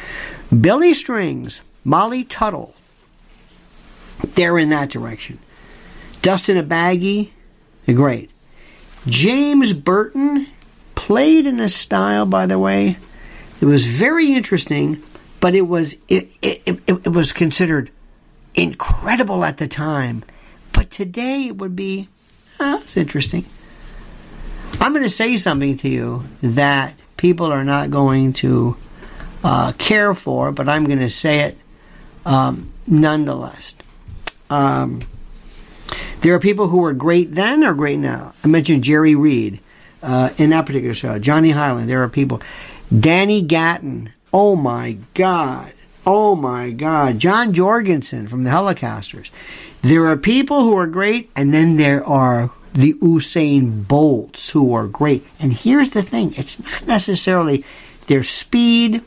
Billy 0.59 0.95
Strings, 0.95 1.61
Molly 1.85 2.25
Tuttle, 2.25 2.75
they're 4.35 4.59
in 4.59 4.71
that 4.71 4.91
direction. 4.91 5.39
Dustin 6.23 6.57
Abagi, 6.57 7.31
great. 7.87 8.31
James 9.07 9.73
Burton 9.73 10.47
played 10.95 11.47
in 11.47 11.57
this 11.57 11.75
style, 11.75 12.27
by 12.27 12.47
the 12.47 12.59
way. 12.59 12.99
It 13.61 13.65
was 13.65 13.87
very 13.87 14.33
interesting, 14.35 15.03
but 15.41 15.55
it 15.55 15.63
was 15.63 15.97
it, 16.09 16.29
it, 16.43 16.63
it, 16.67 16.81
it 16.89 17.09
was 17.09 17.33
considered 17.33 17.91
incredible 18.55 19.45
at 19.45 19.59
the 19.59 19.69
time. 19.69 20.25
But 20.73 20.91
today 20.91 21.47
it 21.47 21.57
would 21.57 21.75
be, 21.75 22.09
oh, 22.61 22.81
it's 22.83 22.97
interesting. 22.97 23.45
I'm 24.81 24.93
going 24.93 25.05
to 25.05 25.11
say 25.11 25.37
something 25.37 25.77
to 25.79 25.89
you 25.89 26.25
that 26.43 26.95
people 27.17 27.47
are 27.47 27.65
not 27.65 27.91
going 27.91 28.33
to 28.35 28.77
uh, 29.43 29.73
care 29.73 30.15
for, 30.15 30.53
but 30.53 30.69
I'm 30.69 30.85
going 30.85 31.01
to 31.01 31.11
say 31.11 31.41
it 31.41 31.59
um, 32.25 32.71
nonetheless. 32.87 33.75
Um, 34.51 35.01
there 36.21 36.35
are 36.35 36.41
people 36.41 36.69
who 36.69 36.79
were 36.79 36.93
great 36.93 37.35
then 37.35 37.65
or 37.65 37.75
great 37.75 37.99
now. 37.99 38.35
I 38.45 38.49
mentioned 38.49 38.85
Jerry 38.85 39.15
Reed 39.15 39.61
uh, 40.03 40.31
in 40.37 40.51
that 40.51 40.67
particular 40.67 40.95
show. 40.95 41.19
Johnny 41.19 41.51
Hiland. 41.51 41.89
There 41.89 42.03
are 42.03 42.09
people. 42.09 42.41
Danny 42.97 43.43
Gatton. 43.43 44.13
Oh 44.33 44.57
my 44.57 44.99
God. 45.15 45.73
Oh 46.07 46.35
my 46.35 46.71
God. 46.71 47.19
John 47.19 47.53
Jorgensen 47.53 48.27
from 48.27 48.45
the 48.45 48.51
Hellecasters. 48.51 49.31
There 49.83 50.07
are 50.07 50.17
people 50.17 50.63
who 50.63 50.77
are 50.77 50.87
great, 50.87 51.31
and 51.37 51.55
then 51.55 51.77
there 51.77 52.05
are 52.05 52.51
the 52.75 52.95
Usain 52.95 53.87
Bolts 53.87 54.51
who 54.51 54.73
are 54.75 54.87
great. 54.87 55.25
And 55.39 55.53
here's 55.53 55.91
the 55.91 56.03
thing 56.03 56.35
it's 56.37 56.63
not 56.63 56.87
necessarily 56.87 57.65
their 58.07 58.23
speed, 58.23 59.03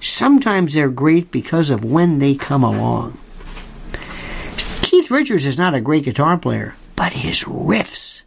sometimes 0.00 0.74
they're 0.74 0.88
great 0.88 1.30
because 1.30 1.70
of 1.70 1.84
when 1.84 2.18
they 2.18 2.34
come 2.34 2.62
along. 2.62 3.18
Keith 4.96 5.10
Richards 5.10 5.44
is 5.44 5.58
not 5.58 5.74
a 5.74 5.80
great 5.82 6.04
guitar 6.04 6.38
player, 6.38 6.74
but 6.96 7.12
his 7.12 7.44
riffs, 7.44 8.22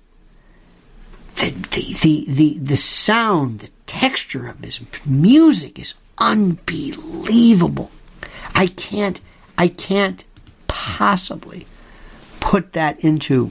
the, 1.38 1.50
the, 1.50 1.96
the, 2.00 2.26
the, 2.28 2.60
the 2.60 2.78
sound, 2.78 3.62
the 3.62 3.72
texture 3.88 4.48
of 4.48 4.60
his 4.60 4.80
music 5.04 5.80
is 5.80 5.96
unbelievable. 6.20 7.90
I 8.54 8.68
can't, 8.68 9.20
I 9.58 9.68
can't 9.68 10.24
possibly 10.68 11.66
put 12.40 12.74
that 12.74 13.00
into 13.00 13.50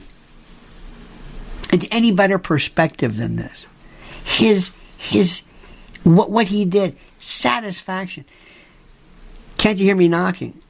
any 1.91 2.13
better 2.13 2.39
perspective 2.39 3.17
than 3.17 3.35
this. 3.35 3.67
His, 4.23 4.73
his, 4.97 5.43
what, 6.05 6.31
what 6.31 6.47
he 6.47 6.63
did, 6.63 6.95
satisfaction. 7.19 8.23
Can't 9.57 9.77
you 9.77 9.83
hear 9.83 9.95
me 9.97 10.07
knocking? 10.07 10.61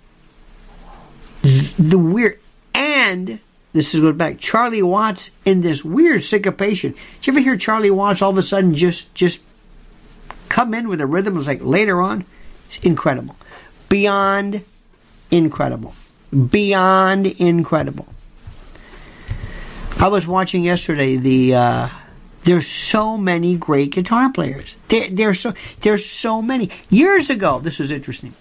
The 1.79 1.97
weird 1.97 2.39
and 2.73 3.39
this 3.71 3.93
is 3.93 4.01
going 4.01 4.17
back 4.17 4.39
Charlie 4.39 4.83
Watts 4.83 5.31
in 5.45 5.61
this 5.61 5.83
weird 5.83 6.23
syncopation. 6.23 6.91
Did 6.91 7.27
you 7.27 7.33
ever 7.33 7.39
hear 7.39 7.57
Charlie 7.57 7.91
Watts 7.91 8.21
all 8.21 8.31
of 8.31 8.37
a 8.37 8.43
sudden 8.43 8.75
just 8.75 9.13
just 9.15 9.41
come 10.49 10.73
in 10.73 10.89
with 10.89 11.01
a 11.01 11.05
rhythm? 11.05 11.35
Was 11.35 11.47
like 11.47 11.63
later 11.63 12.01
on, 12.01 12.25
it's 12.67 12.79
incredible, 12.79 13.35
beyond 13.87 14.63
incredible, 15.31 15.93
beyond 16.49 17.27
incredible. 17.27 18.07
I 19.99 20.07
was 20.07 20.27
watching 20.27 20.63
yesterday 20.63 21.15
the. 21.15 21.55
Uh, 21.55 21.89
there's 22.43 22.67
so 22.67 23.17
many 23.17 23.57
great 23.57 23.91
guitar 23.91 24.31
players. 24.31 24.75
There, 24.87 25.09
there's 25.09 25.39
so 25.39 25.53
there's 25.81 26.05
so 26.05 26.41
many. 26.41 26.71
Years 26.89 27.29
ago, 27.29 27.59
this 27.59 27.79
was 27.79 27.91
interesting. 27.91 28.33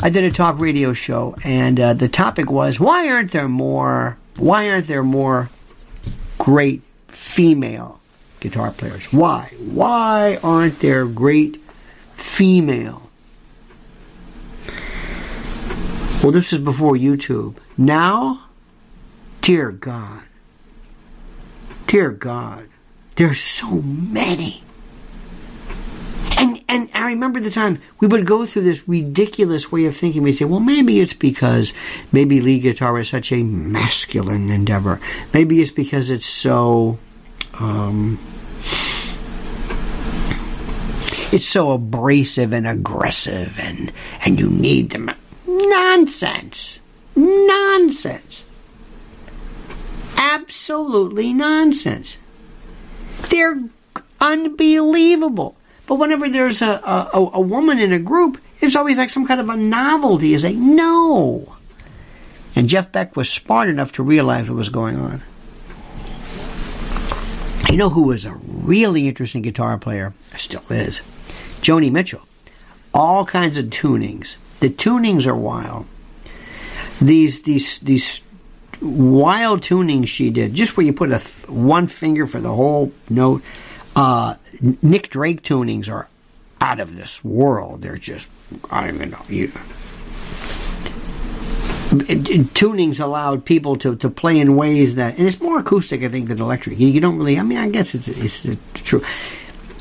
I 0.00 0.10
did 0.10 0.24
a 0.24 0.30
talk 0.30 0.60
radio 0.60 0.92
show, 0.92 1.36
and 1.42 1.80
uh, 1.80 1.94
the 1.94 2.08
topic 2.08 2.50
was 2.50 2.78
why 2.78 3.08
aren't 3.08 3.32
there 3.32 3.48
more? 3.48 4.18
Why 4.36 4.70
aren't 4.70 4.86
there 4.86 5.02
more 5.02 5.48
great 6.38 6.82
female 7.08 8.00
guitar 8.40 8.70
players? 8.72 9.10
Why? 9.12 9.52
Why 9.58 10.38
aren't 10.42 10.80
there 10.80 11.06
great 11.06 11.56
female? 12.12 13.10
Well, 16.22 16.32
this 16.32 16.52
is 16.52 16.58
before 16.58 16.94
YouTube. 16.94 17.56
Now, 17.78 18.48
dear 19.40 19.70
God, 19.70 20.22
dear 21.86 22.10
God, 22.10 22.68
there's 23.14 23.40
so 23.40 23.80
many. 23.80 24.62
And 26.68 26.90
I 26.94 27.06
remember 27.06 27.40
the 27.40 27.50
time 27.50 27.80
we 28.00 28.08
would 28.08 28.26
go 28.26 28.44
through 28.44 28.62
this 28.62 28.88
ridiculous 28.88 29.70
way 29.70 29.86
of 29.86 29.96
thinking. 29.96 30.22
We'd 30.22 30.32
say, 30.32 30.44
well, 30.44 30.60
maybe 30.60 31.00
it's 31.00 31.14
because 31.14 31.72
maybe 32.10 32.40
lead 32.40 32.62
guitar 32.62 32.98
is 32.98 33.08
such 33.08 33.30
a 33.30 33.42
masculine 33.42 34.50
endeavor. 34.50 35.00
Maybe 35.32 35.62
it's 35.62 35.70
because 35.70 36.10
it's 36.10 36.26
so. 36.26 36.98
Um, 37.58 38.18
it's 41.32 41.46
so 41.46 41.72
abrasive 41.72 42.52
and 42.52 42.66
aggressive 42.66 43.58
and 43.58 43.92
and 44.24 44.38
you 44.38 44.48
need 44.48 44.90
them 44.90 45.10
nonsense 45.46 46.80
nonsense 47.14 48.44
absolutely 50.16 51.32
nonsense 51.32 52.18
they're 53.30 53.60
unbelievable 54.20 55.56
but 55.86 55.96
whenever 55.96 56.28
there's 56.28 56.62
a, 56.62 56.80
a, 56.84 57.30
a 57.34 57.40
woman 57.40 57.78
in 57.78 57.92
a 57.92 57.98
group 57.98 58.40
it's 58.60 58.76
always 58.76 58.96
like 58.96 59.10
some 59.10 59.26
kind 59.26 59.40
of 59.40 59.48
a 59.48 59.56
novelty 59.56 60.34
is 60.34 60.44
like 60.44 60.56
no 60.56 61.56
and 62.54 62.68
jeff 62.68 62.90
beck 62.92 63.16
was 63.16 63.28
smart 63.28 63.68
enough 63.68 63.92
to 63.92 64.02
realize 64.02 64.48
what 64.48 64.56
was 64.56 64.68
going 64.68 64.96
on 64.96 65.22
you 67.70 67.76
know 67.76 67.88
who 67.88 68.02
was 68.02 68.24
a 68.24 68.32
really 68.32 69.08
interesting 69.08 69.42
guitar 69.42 69.76
player 69.78 70.12
still 70.36 70.62
is 70.70 71.00
Joni 71.66 71.90
Mitchell. 71.90 72.22
All 72.94 73.24
kinds 73.26 73.58
of 73.58 73.66
tunings. 73.66 74.36
The 74.60 74.70
tunings 74.70 75.26
are 75.26 75.34
wild. 75.34 75.86
These 77.00 77.42
these 77.42 77.80
these 77.80 78.22
wild 78.80 79.62
tunings 79.62 80.06
she 80.06 80.30
did, 80.30 80.54
just 80.54 80.76
where 80.76 80.86
you 80.86 80.92
put 80.92 81.12
a 81.12 81.18
th- 81.18 81.48
one 81.48 81.88
finger 81.88 82.26
for 82.26 82.40
the 82.40 82.52
whole 82.52 82.92
note. 83.10 83.42
Uh, 83.96 84.36
Nick 84.82 85.10
Drake 85.10 85.42
tunings 85.42 85.90
are 85.90 86.08
out 86.60 86.80
of 86.80 86.96
this 86.96 87.24
world. 87.24 87.82
They're 87.82 87.96
just 87.96 88.28
I 88.70 88.86
don't 88.86 88.96
even 88.96 89.10
know 89.10 89.22
you. 89.28 89.48
tunings 92.54 93.00
allowed 93.00 93.44
people 93.44 93.76
to, 93.78 93.96
to 93.96 94.10
play 94.10 94.38
in 94.38 94.56
ways 94.56 94.96
that, 94.96 95.18
and 95.18 95.26
it's 95.26 95.40
more 95.40 95.58
acoustic, 95.58 96.02
I 96.02 96.08
think, 96.08 96.28
than 96.28 96.40
electric. 96.40 96.78
You, 96.78 96.88
you 96.88 97.00
don't 97.00 97.16
really. 97.16 97.38
I 97.38 97.42
mean, 97.42 97.58
I 97.58 97.68
guess 97.68 97.94
it's 97.94 98.08
it's, 98.08 98.44
it's 98.44 98.82
true. 98.82 99.02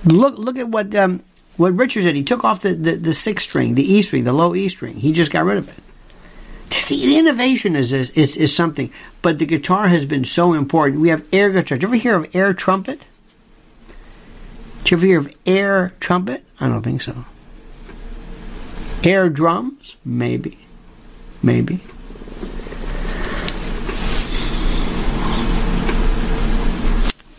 Look 0.05 0.37
look 0.37 0.57
at 0.57 0.67
what 0.69 0.93
um, 0.95 1.23
what 1.57 1.73
Richard 1.73 2.03
said, 2.03 2.15
he 2.15 2.23
took 2.23 2.43
off 2.43 2.61
the, 2.61 2.73
the, 2.73 2.95
the 2.95 3.13
sixth 3.13 3.47
string, 3.47 3.75
the 3.75 3.93
E 3.93 4.01
string, 4.01 4.23
the 4.23 4.33
low 4.33 4.55
E 4.55 4.67
string. 4.69 4.95
He 4.95 5.13
just 5.13 5.31
got 5.31 5.45
rid 5.45 5.57
of 5.57 5.69
it. 5.69 5.83
The, 6.87 7.17
innovation 7.17 7.75
is, 7.75 7.93
is, 7.93 8.37
is, 8.37 8.55
something, 8.55 8.91
but 9.21 9.39
the 9.39 9.45
guitar 9.45 9.87
has 9.87 10.05
been 10.05 10.25
so 10.25 10.53
important. 10.53 11.01
We 11.01 11.09
have 11.09 11.25
air 11.31 11.49
guitar. 11.49 11.77
Did 11.77 11.83
you 11.83 11.87
ever 11.87 11.95
hear 11.95 12.15
of 12.15 12.35
air 12.35 12.53
trumpet? 12.53 13.05
Did 14.85 14.91
you 14.91 14.97
ever 14.97 15.05
hear 15.07 15.17
of 15.17 15.35
air 15.47 15.93
trumpet? 15.99 16.43
I 16.59 16.67
don't 16.67 16.83
think 16.83 17.01
so. 17.01 17.25
Air 19.03 19.29
drums? 19.29 19.95
Maybe. 20.05 20.59
Maybe. 21.41 21.79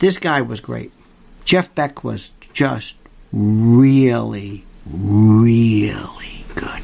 This 0.00 0.18
guy 0.18 0.42
was 0.42 0.58
great. 0.58 0.92
Jeff 1.44 1.72
Beck 1.72 2.02
was 2.02 2.32
just 2.52 2.96
really, 3.32 4.64
really 4.84 6.44
good. 6.56 6.82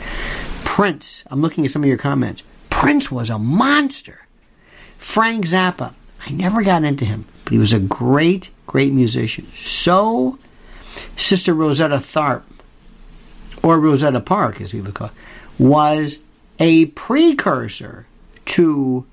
Prince, 0.63 1.25
I'm 1.27 1.43
looking 1.43 1.65
at 1.65 1.73
some 1.73 1.83
of 1.83 1.89
your 1.89 1.99
comments. 1.99 2.45
Prince 2.71 3.11
was 3.11 3.31
a 3.31 3.39
monster. 3.39 4.21
Frank 4.97 5.45
Zappa, 5.45 5.95
I 6.25 6.31
never 6.31 6.63
got 6.63 6.85
into 6.85 7.05
him, 7.05 7.25
but 7.43 7.53
he 7.53 7.59
was 7.59 7.73
a 7.73 7.81
great, 7.81 8.51
great 8.69 8.93
musician. 8.93 9.51
So, 9.51 10.39
Sister 11.17 11.55
Rosetta 11.55 11.97
Tharpe, 11.97 12.45
or 13.63 13.79
Rosetta 13.79 14.21
Park, 14.21 14.61
as 14.61 14.73
would 14.73 14.95
call 14.95 15.09
it, 15.09 15.13
was 15.59 16.19
a 16.59 16.87
precursor 16.87 18.07
to 18.47 19.07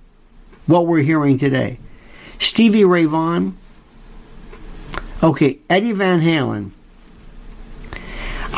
what 0.66 0.88
we're 0.88 1.02
hearing 1.02 1.38
today. 1.38 1.80
Stevie 2.40 2.86
Ray 2.86 3.06
Vaughan, 3.06 3.58
okay, 5.22 5.60
Eddie 5.70 5.92
Van 5.92 6.22
Halen 6.22 6.72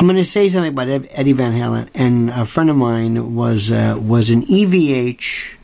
I'm 0.02 0.08
going 0.08 0.16
to 0.16 0.24
say 0.24 0.48
something 0.48 0.72
about 0.72 0.88
Eddie 0.88 1.32
Van 1.32 1.52
Halen, 1.52 1.88
and 1.94 2.30
a 2.30 2.44
friend 2.44 2.70
of 2.70 2.76
mine 2.76 3.36
was 3.36 3.70
uh, 3.70 3.96
was 4.00 4.30
an 4.30 4.42
EVH 4.42 5.54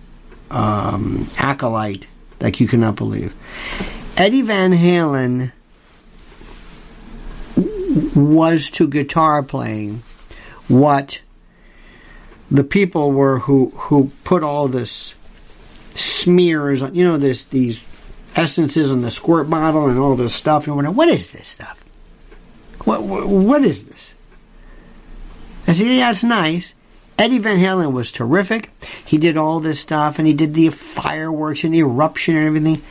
um, 0.50 1.28
acolyte 1.38 2.06
like 2.40 2.60
you 2.60 2.68
cannot 2.68 2.94
believe. 2.94 3.34
Eddie 4.16 4.42
Van 4.42 4.70
Halen 4.70 5.50
was 8.14 8.70
to 8.70 8.87
guitar 8.87 9.42
playing 9.42 10.03
what 10.68 11.20
the 12.51 12.64
people 12.64 13.12
were 13.12 13.40
who 13.40 13.70
who 13.74 14.11
put 14.24 14.42
all 14.42 14.68
this 14.68 15.14
smears 15.90 16.83
on 16.83 16.94
you 16.94 17.05
know 17.05 17.16
this 17.16 17.44
these 17.44 17.85
essences 18.37 18.90
on 18.90 19.01
the 19.01 19.11
squirt 19.11 19.48
bottle 19.48 19.88
and 19.88 19.98
all 19.98 20.14
this 20.16 20.35
stuff 20.35 20.66
and 20.66 20.77
wondering 20.77 20.96
what 20.96 21.09
is 21.09 21.31
this 21.31 21.48
stuff 21.48 21.83
what 22.85 23.03
what, 23.03 23.27
what 23.27 23.64
is 23.64 23.85
this 23.85 24.14
I 25.68 25.74
said, 25.74 25.88
yeah, 25.88 26.11
it's 26.11 26.24
nice. 26.24 26.74
Eddie 27.18 27.40
Van 27.40 27.59
Halen 27.59 27.92
was 27.92 28.11
terrific. 28.11 28.70
He 29.05 29.18
did 29.18 29.37
all 29.37 29.61
this 29.61 29.79
stuff 29.79 30.18
and 30.18 30.27
he 30.27 30.33
did 30.33 30.55
the 30.55 30.70
fireworks 30.70 31.62
and 31.62 31.74
the 31.74 31.81
eruption 31.81 32.37
and 32.37 32.46
everything. 32.46 32.83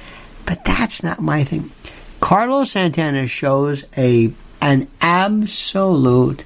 But 0.46 0.64
that's 0.64 1.02
not 1.02 1.20
my 1.20 1.44
thing. 1.44 1.72
Carlos 2.20 2.72
Santana 2.72 3.26
shows 3.26 3.86
a 3.98 4.32
an 4.62 4.88
absolute 5.02 6.44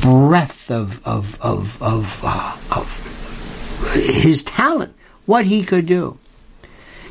breadth 0.00 0.70
of 0.70 1.06
of 1.06 1.40
of 1.40 1.80
of, 1.82 2.20
uh, 2.24 2.56
of 2.74 3.92
his 3.94 4.42
talent, 4.42 4.94
what 5.26 5.46
he 5.46 5.62
could 5.62 5.86
do. 5.86 6.18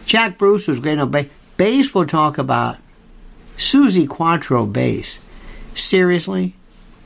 Jack 0.06 0.38
Bruce 0.38 0.68
was 0.68 0.80
great 0.80 1.00
on 1.00 1.10
bass. 1.12 1.30
Bass 1.58 1.94
will 1.94 2.06
talk 2.06 2.38
about 2.38 2.78
Suzi 3.58 4.08
Quatro 4.08 4.66
bass. 4.66 5.20
Seriously, 5.74 6.56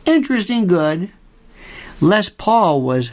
interesting, 0.06 0.66
good. 0.68 1.12
Les 2.02 2.30
Paul 2.30 2.82
was 2.82 3.12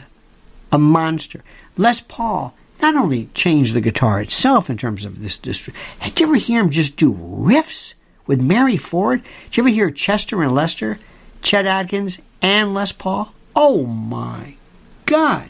a 0.71 0.77
monster. 0.77 1.43
Les 1.77 2.01
Paul 2.01 2.53
not 2.81 2.95
only 2.95 3.29
changed 3.33 3.73
the 3.73 3.81
guitar 3.81 4.21
itself 4.21 4.69
in 4.69 4.77
terms 4.77 5.05
of 5.05 5.21
this. 5.21 5.37
this 5.37 5.69
did 6.01 6.19
you 6.19 6.25
ever 6.27 6.35
hear 6.35 6.61
him 6.61 6.69
just 6.69 6.97
do 6.97 7.13
riffs 7.13 7.93
with 8.27 8.41
Mary 8.41 8.77
Ford? 8.77 9.21
Did 9.45 9.57
you 9.57 9.63
ever 9.63 9.69
hear 9.69 9.91
Chester 9.91 10.41
and 10.41 10.53
Lester, 10.53 10.99
Chet 11.41 11.65
Atkins, 11.65 12.19
and 12.41 12.73
Les 12.73 12.91
Paul? 12.91 13.33
Oh 13.55 13.85
my 13.85 14.55
God! 15.05 15.49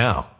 now. 0.00 0.39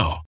now. 0.01 0.30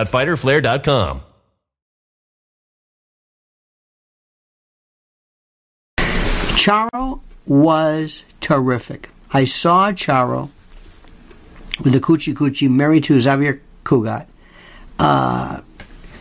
www.fighterflare.com. 0.05 1.21
Charo 6.61 7.21
was 7.45 8.23
terrific. 8.39 9.09
I 9.31 9.45
saw 9.45 9.91
Charo 9.91 10.49
with 11.83 11.93
the 11.93 11.99
Coochie 11.99 12.35
Coochie 12.35 12.69
married 12.69 13.05
to 13.05 13.19
Xavier 13.19 13.61
Cugat. 13.83 14.27
Uh, 14.99 15.61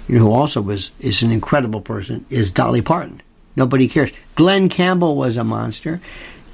you 0.08 0.18
know 0.18 0.24
who 0.24 0.32
also 0.32 0.62
was 0.62 0.92
is 0.98 1.22
an 1.22 1.30
incredible 1.30 1.80
person 1.80 2.24
is 2.30 2.50
Dolly 2.50 2.80
Parton. 2.80 3.20
Nobody 3.54 3.86
cares. 3.88 4.12
Glen 4.34 4.68
Campbell 4.70 5.16
was 5.16 5.36
a 5.36 5.44
monster. 5.44 6.00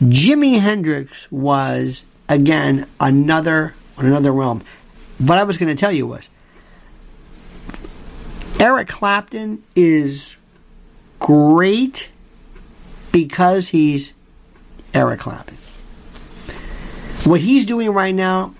Jimi 0.02 0.60
Hendrix 0.60 1.30
was 1.30 2.04
again 2.28 2.86
another 2.98 3.74
another 3.96 4.32
realm. 4.32 4.62
What 5.18 5.38
I 5.38 5.44
was 5.44 5.58
going 5.58 5.74
to 5.74 5.80
tell 5.80 5.92
you 5.92 6.06
was 6.06 6.28
Eric 8.58 8.88
Clapton 8.88 9.62
is 9.74 10.36
great 11.18 12.10
because 13.12 13.68
he's 13.68 14.14
Eric 14.94 15.20
Clapton. 15.20 15.56
What 17.24 17.40
he's 17.40 17.66
doing 17.66 17.90
right 17.90 18.14
now, 18.14 18.54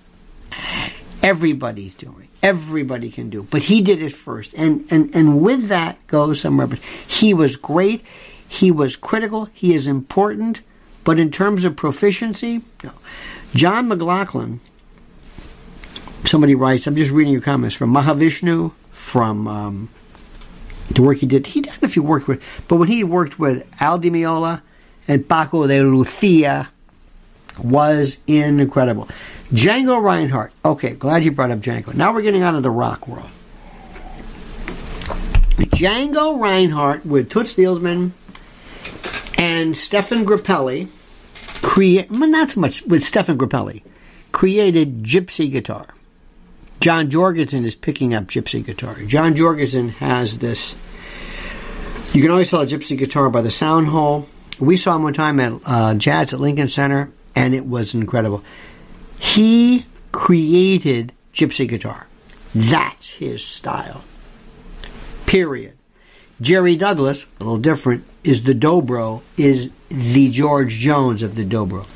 everybody's 1.23 1.95
doing. 1.95 2.29
Everybody 2.43 3.11
can 3.11 3.31
do. 3.31 3.45
But 3.45 3.65
he 3.65 3.81
did 3.81 4.03
it 4.03 4.13
first. 4.13 4.55
And 4.55 4.87
and, 4.91 5.15
and 5.15 5.41
with 5.41 5.69
that 5.69 6.05
goes 6.09 6.41
some 6.41 6.61
rubbish. 6.61 6.81
He 7.07 7.33
was 7.33 7.57
great. 7.57 8.05
He 8.47 8.71
was 8.71 8.97
critical. 8.97 9.49
He 9.53 9.75
is 9.75 9.89
important. 9.89 10.61
But 11.05 11.19
in 11.19 11.31
terms 11.31 11.65
of 11.65 11.75
proficiency, 11.75 12.63
no. 12.85 12.93
John 13.55 13.89
McLaughlin, 13.89 14.61
somebody 16.25 16.55
writes, 16.55 16.87
I'm 16.87 16.97
just 16.97 17.13
reading 17.13 17.33
your 17.33 17.43
comments 17.43 17.77
from 17.77 17.95
Mahavishnu, 17.95 18.73
from 19.07 19.47
um, 19.47 19.89
the 20.91 21.01
work 21.01 21.19
he 21.19 21.27
did. 21.27 21.47
He 21.47 21.61
did 21.61 21.81
a 21.81 21.89
few 21.89 22.03
work 22.03 22.27
with, 22.27 22.43
but 22.67 22.77
when 22.77 22.89
he 22.89 23.05
worked 23.05 23.39
with 23.39 23.65
Al 23.81 23.99
Di 23.99 24.11
Meola 24.11 24.63
and 25.07 25.29
Paco 25.29 25.67
de 25.69 25.81
Lucia, 25.81 26.69
was 27.63 28.19
incredible. 28.27 29.09
Django 29.53 30.03
Reinhardt. 30.03 30.53
Okay, 30.65 30.95
glad 30.95 31.25
you 31.25 31.31
brought 31.31 31.51
up 31.51 31.61
Django. 31.61 31.95
Now 31.95 32.13
we're 32.13 32.23
getting 32.23 32.43
out 32.43 32.55
of 32.55 32.63
the 32.63 32.71
rock 32.71 33.09
world. 33.09 33.31
Django 35.57 36.39
Reinhardt 36.39 37.07
with 37.07 37.31
Toots 37.31 37.55
Thielsman 37.55 38.11
and 39.39 39.77
Stefan 39.77 40.27
Grappelli 40.27 40.89
create 41.63 42.11
well, 42.11 42.29
not 42.29 42.51
so 42.51 42.61
much 42.61 42.83
with 42.83 43.03
Stefan 43.03 43.39
Grappelli 43.39 43.83
created 44.33 45.03
gypsy 45.03 45.51
guitar. 45.51 45.87
John 46.81 47.11
Jorgensen 47.11 47.65
is 47.65 47.75
picking 47.75 48.15
up 48.15 48.25
gypsy 48.27 48.65
guitar. 48.65 48.95
John 49.07 49.35
Jorgensen 49.35 49.91
has 49.91 50.39
this. 50.39 50.77
You 52.13 52.23
can 52.23 52.31
always 52.31 52.51
tell 52.51 52.61
a 52.61 52.67
gypsy 52.67 52.97
guitar 52.97 53.31
by 53.31 53.43
the 53.43 53.51
sound 53.51 53.89
hole. 53.89 54.29
We 54.59 54.77
saw 54.77 54.97
him 54.97 55.03
one 55.03 55.15
time 55.15 55.41
at 55.41 55.53
uh, 55.67 55.95
Jazz 55.95 56.33
at 56.33 56.41
Lincoln 56.41 56.69
Center, 56.69 57.13
and 57.35 57.55
it 57.55 57.67
was 57.67 57.95
incredible. 57.95 58.43
He 59.19 59.87
created 60.13 61.13
gypsy 61.35 61.69
guitar. 61.69 62.07
That's 62.55 63.11
his 63.11 63.45
style. 63.45 64.03
Period. 65.27 65.75
Jerry 66.41 66.77
Douglas, 66.77 67.25
a 67.41 67.45
little 67.45 67.59
different, 67.59 68.05
is 68.23 68.45
the 68.45 68.55
dobro, 68.55 69.23
is 69.37 69.73
the 69.89 70.31
George 70.31 70.75
Jones 70.75 71.23
of 71.23 71.35
the 71.35 71.45
dobro. 71.45 71.87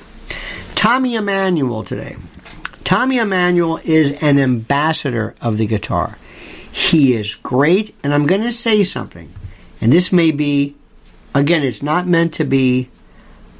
Tommy 0.74 1.14
Emmanuel 1.14 1.82
today. 1.82 2.16
Tommy 2.90 3.18
Emmanuel 3.18 3.78
is 3.84 4.20
an 4.20 4.40
ambassador 4.40 5.36
of 5.40 5.58
the 5.58 5.66
guitar. 5.68 6.18
He 6.72 7.14
is 7.14 7.36
great, 7.36 7.94
and 8.02 8.12
I'm 8.12 8.26
going 8.26 8.42
to 8.42 8.50
say 8.50 8.82
something. 8.82 9.32
And 9.80 9.92
this 9.92 10.10
may 10.10 10.32
be, 10.32 10.74
again, 11.32 11.62
it's 11.62 11.84
not 11.84 12.08
meant 12.08 12.34
to 12.34 12.44
be 12.44 12.88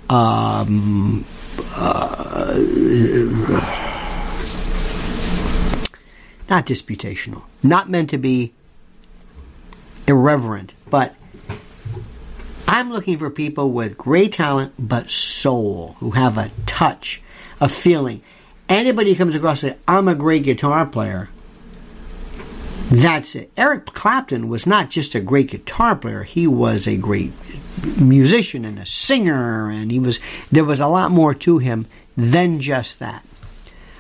um, 0.08 1.24
uh, 1.76 2.58
not 6.50 6.66
disputational, 6.66 7.42
not 7.62 7.88
meant 7.88 8.10
to 8.10 8.18
be 8.18 8.52
irreverent, 10.08 10.74
but 10.90 11.14
I'm 12.66 12.90
looking 12.90 13.16
for 13.16 13.30
people 13.30 13.70
with 13.70 13.96
great 13.96 14.32
talent 14.32 14.72
but 14.76 15.08
soul, 15.08 15.94
who 16.00 16.10
have 16.10 16.36
a 16.36 16.50
touch, 16.66 17.22
a 17.60 17.68
feeling 17.68 18.22
anybody 18.70 19.14
comes 19.14 19.34
across 19.34 19.62
and 19.62 19.76
I'm 19.86 20.08
a 20.08 20.14
great 20.14 20.44
guitar 20.44 20.86
player, 20.86 21.28
that's 22.90 23.34
it. 23.34 23.50
Eric 23.56 23.86
Clapton 23.86 24.48
was 24.48 24.66
not 24.66 24.90
just 24.90 25.14
a 25.14 25.20
great 25.20 25.50
guitar 25.50 25.94
player, 25.94 26.22
he 26.22 26.46
was 26.46 26.86
a 26.86 26.96
great 26.96 27.32
musician 27.98 28.64
and 28.64 28.78
a 28.78 28.86
singer, 28.86 29.70
and 29.70 29.90
he 29.90 29.98
was 29.98 30.20
there 30.50 30.64
was 30.64 30.80
a 30.80 30.86
lot 30.86 31.10
more 31.10 31.34
to 31.34 31.58
him 31.58 31.86
than 32.16 32.60
just 32.60 32.98
that. 32.98 33.24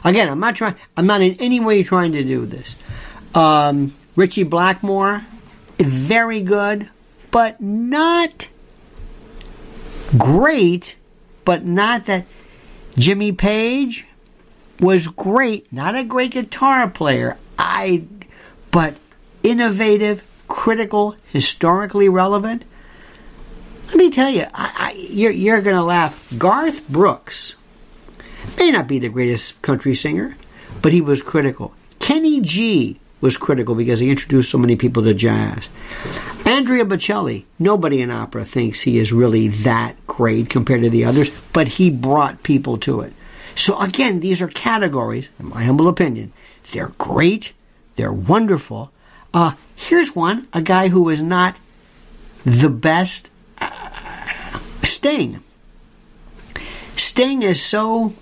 Again, 0.04 0.28
I'm 0.28 0.40
not 0.40 0.56
trying 0.56 0.76
I'm 0.96 1.06
not 1.06 1.22
in 1.22 1.34
any 1.40 1.60
way 1.60 1.82
trying 1.82 2.12
to 2.12 2.24
do 2.24 2.46
this. 2.46 2.74
Um, 3.34 3.94
Ritchie 4.16 4.44
Blackmore, 4.44 5.24
very 5.78 6.42
good, 6.42 6.88
but 7.30 7.60
not 7.60 8.48
great 10.18 10.96
but 11.44 11.64
not 11.64 12.06
that 12.06 12.26
Jimmy 12.96 13.32
Page 13.32 14.06
was 14.80 15.08
great, 15.08 15.72
not 15.72 15.94
a 15.94 16.04
great 16.04 16.32
guitar 16.32 16.88
player. 16.88 17.36
I 17.58 18.04
but 18.70 18.96
innovative, 19.42 20.22
critical, 20.48 21.16
historically 21.28 22.08
relevant. 22.08 22.64
Let 23.88 23.96
me 23.96 24.10
tell 24.10 24.30
you, 24.30 24.44
I, 24.54 24.72
I, 24.76 24.92
you're, 24.92 25.32
you're 25.32 25.60
going 25.60 25.76
to 25.76 25.82
laugh. 25.82 26.32
Garth 26.38 26.88
Brooks 26.88 27.56
may 28.56 28.70
not 28.70 28.86
be 28.86 28.98
the 28.98 29.08
greatest 29.08 29.60
country 29.62 29.94
singer, 29.94 30.36
but 30.80 30.92
he 30.92 31.00
was 31.00 31.22
critical. 31.22 31.74
Kenny 31.98 32.40
G 32.40 33.00
was 33.20 33.36
critical 33.36 33.74
because 33.74 34.00
he 34.00 34.10
introduced 34.10 34.50
so 34.50 34.58
many 34.58 34.76
people 34.76 35.02
to 35.02 35.12
jazz. 35.12 35.68
Andrea 36.46 36.84
Bocelli, 36.84 37.44
nobody 37.58 38.00
in 38.00 38.10
opera 38.10 38.44
thinks 38.44 38.80
he 38.80 38.98
is 38.98 39.12
really 39.12 39.48
that 39.48 39.94
great 40.06 40.48
compared 40.48 40.82
to 40.82 40.90
the 40.90 41.04
others, 41.04 41.30
but 41.52 41.68
he 41.68 41.90
brought 41.90 42.42
people 42.42 42.78
to 42.78 43.00
it. 43.00 43.12
So 43.60 43.78
again, 43.78 44.20
these 44.20 44.40
are 44.40 44.48
categories, 44.48 45.28
in 45.38 45.50
my 45.50 45.64
humble 45.64 45.86
opinion. 45.86 46.32
They're 46.72 46.92
great, 46.96 47.52
they're 47.96 48.10
wonderful. 48.10 48.90
Uh, 49.34 49.52
here's 49.76 50.16
one, 50.16 50.48
a 50.54 50.62
guy 50.62 50.88
who 50.88 51.10
is 51.10 51.20
not 51.20 51.58
the 52.46 52.70
best. 52.70 53.30
Uh, 53.58 54.58
Sting. 54.82 55.42
Sting 56.96 57.42
is 57.42 57.60
so 57.62 58.14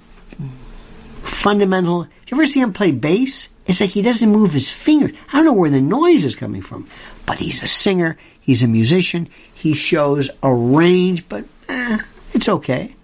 fundamental. 1.22 2.08
You 2.26 2.36
ever 2.36 2.44
see 2.44 2.58
him 2.58 2.72
play 2.72 2.90
bass? 2.90 3.48
It's 3.64 3.80
like 3.80 3.90
he 3.90 4.02
doesn't 4.02 4.32
move 4.32 4.54
his 4.54 4.72
fingers. 4.72 5.16
I 5.28 5.36
don't 5.36 5.44
know 5.44 5.52
where 5.52 5.70
the 5.70 5.80
noise 5.80 6.24
is 6.24 6.34
coming 6.34 6.62
from, 6.62 6.88
but 7.26 7.38
he's 7.38 7.62
a 7.62 7.68
singer. 7.68 8.18
He's 8.40 8.64
a 8.64 8.66
musician. 8.66 9.28
He 9.54 9.74
shows 9.74 10.30
a 10.42 10.52
range, 10.52 11.28
but 11.28 11.44
eh, 11.68 11.98
it's 12.34 12.48
okay. 12.48 12.96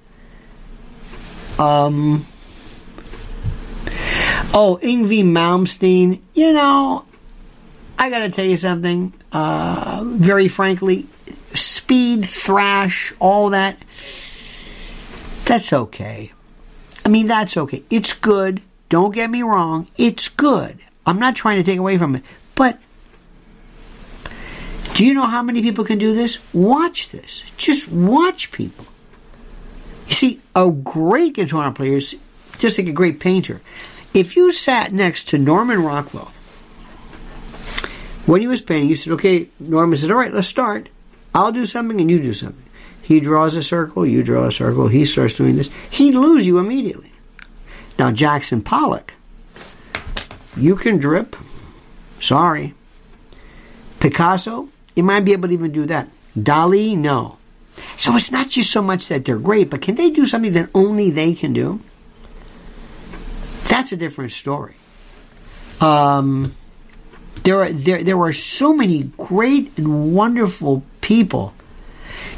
Um. 1.58 2.26
Oh, 4.52 4.78
Yngwie 4.82 5.24
Malmsteen. 5.24 6.20
You 6.34 6.52
know, 6.52 7.04
I 7.98 8.10
got 8.10 8.20
to 8.20 8.30
tell 8.30 8.44
you 8.44 8.56
something. 8.56 9.12
Uh, 9.32 10.02
very 10.04 10.48
frankly, 10.48 11.08
speed, 11.54 12.24
thrash, 12.24 13.12
all 13.18 13.50
that. 13.50 13.78
That's 15.44 15.72
okay. 15.72 16.32
I 17.04 17.08
mean, 17.08 17.26
that's 17.26 17.56
okay. 17.56 17.82
It's 17.90 18.12
good. 18.12 18.62
Don't 18.88 19.14
get 19.14 19.30
me 19.30 19.42
wrong. 19.42 19.88
It's 19.96 20.28
good. 20.28 20.78
I'm 21.06 21.18
not 21.18 21.36
trying 21.36 21.58
to 21.58 21.64
take 21.64 21.78
away 21.78 21.98
from 21.98 22.16
it. 22.16 22.22
But 22.54 22.78
do 24.94 25.04
you 25.04 25.12
know 25.12 25.26
how 25.26 25.42
many 25.42 25.60
people 25.60 25.84
can 25.84 25.98
do 25.98 26.14
this? 26.14 26.38
Watch 26.54 27.10
this. 27.10 27.50
Just 27.56 27.90
watch 27.90 28.52
people. 28.52 28.86
You 30.08 30.14
see, 30.14 30.40
a 30.54 30.70
great 30.70 31.34
guitar 31.34 31.72
player 31.72 31.96
is 31.96 32.16
just 32.58 32.78
like 32.78 32.88
a 32.88 32.92
great 32.92 33.20
painter. 33.20 33.60
If 34.12 34.36
you 34.36 34.52
sat 34.52 34.92
next 34.92 35.28
to 35.28 35.38
Norman 35.38 35.82
Rockwell 35.82 36.30
when 38.26 38.40
he 38.40 38.46
was 38.46 38.60
painting, 38.60 38.88
you 38.88 38.96
said, 38.96 39.12
okay, 39.14 39.48
Norman 39.58 39.98
said, 39.98 40.10
all 40.10 40.16
right, 40.16 40.32
let's 40.32 40.48
start. 40.48 40.88
I'll 41.34 41.52
do 41.52 41.66
something 41.66 42.00
and 42.00 42.10
you 42.10 42.20
do 42.20 42.32
something. 42.32 42.62
He 43.02 43.20
draws 43.20 43.56
a 43.56 43.62
circle, 43.62 44.06
you 44.06 44.22
draw 44.22 44.46
a 44.46 44.52
circle, 44.52 44.88
he 44.88 45.04
starts 45.04 45.34
doing 45.34 45.56
this. 45.56 45.68
He'd 45.90 46.14
lose 46.14 46.46
you 46.46 46.58
immediately. 46.58 47.12
Now, 47.98 48.10
Jackson 48.10 48.62
Pollock, 48.62 49.14
you 50.56 50.76
can 50.76 50.98
drip. 50.98 51.36
Sorry. 52.20 52.74
Picasso, 54.00 54.68
you 54.96 55.02
might 55.02 55.24
be 55.24 55.32
able 55.32 55.48
to 55.48 55.54
even 55.54 55.72
do 55.72 55.86
that. 55.86 56.08
Dali, 56.38 56.96
no. 56.96 57.36
So 57.96 58.16
it's 58.16 58.30
not 58.30 58.50
just 58.50 58.70
so 58.70 58.82
much 58.82 59.08
that 59.08 59.24
they're 59.24 59.38
great, 59.38 59.70
but 59.70 59.82
can 59.82 59.94
they 59.94 60.10
do 60.10 60.24
something 60.24 60.52
that 60.52 60.70
only 60.74 61.10
they 61.10 61.34
can 61.34 61.52
do? 61.52 61.80
That's 63.68 63.92
a 63.92 63.96
different 63.96 64.32
story. 64.32 64.74
Um, 65.80 66.54
there 67.42 67.62
are 67.62 67.72
there 67.72 68.02
there 68.02 68.16
were 68.16 68.32
so 68.32 68.74
many 68.74 69.04
great 69.16 69.76
and 69.76 70.14
wonderful 70.14 70.82
people. 71.00 71.54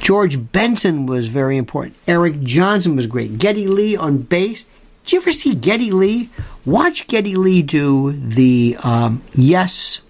George 0.00 0.52
Benson 0.52 1.06
was 1.06 1.28
very 1.28 1.56
important. 1.56 1.96
Eric 2.06 2.40
Johnson 2.42 2.96
was 2.96 3.06
great. 3.06 3.38
Geddy 3.38 3.66
Lee 3.66 3.96
on 3.96 4.18
bass. 4.18 4.66
Did 5.04 5.12
you 5.12 5.20
ever 5.20 5.32
see 5.32 5.54
Geddy 5.54 5.90
Lee? 5.90 6.30
Watch 6.64 7.06
Geddy 7.06 7.36
Lee 7.36 7.62
do 7.62 8.12
the 8.12 8.76
um, 8.82 9.22
Yes 9.32 10.00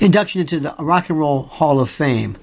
induction 0.00 0.40
into 0.40 0.60
the 0.60 0.74
Rock 0.78 1.08
and 1.08 1.18
Roll 1.18 1.42
Hall 1.42 1.80
of 1.80 1.90
Fame. 1.90 2.36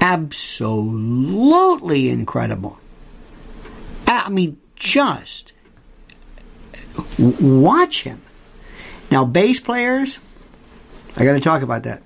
Absolutely 0.00 2.10
incredible. 2.10 2.78
I 4.06 4.28
mean, 4.28 4.58
just 4.74 5.52
watch 7.18 8.02
him. 8.02 8.20
Now, 9.10 9.24
bass 9.24 9.60
players, 9.60 10.18
I 11.16 11.24
got 11.24 11.32
to 11.32 11.40
talk 11.40 11.62
about 11.62 11.84
that. 11.84 12.02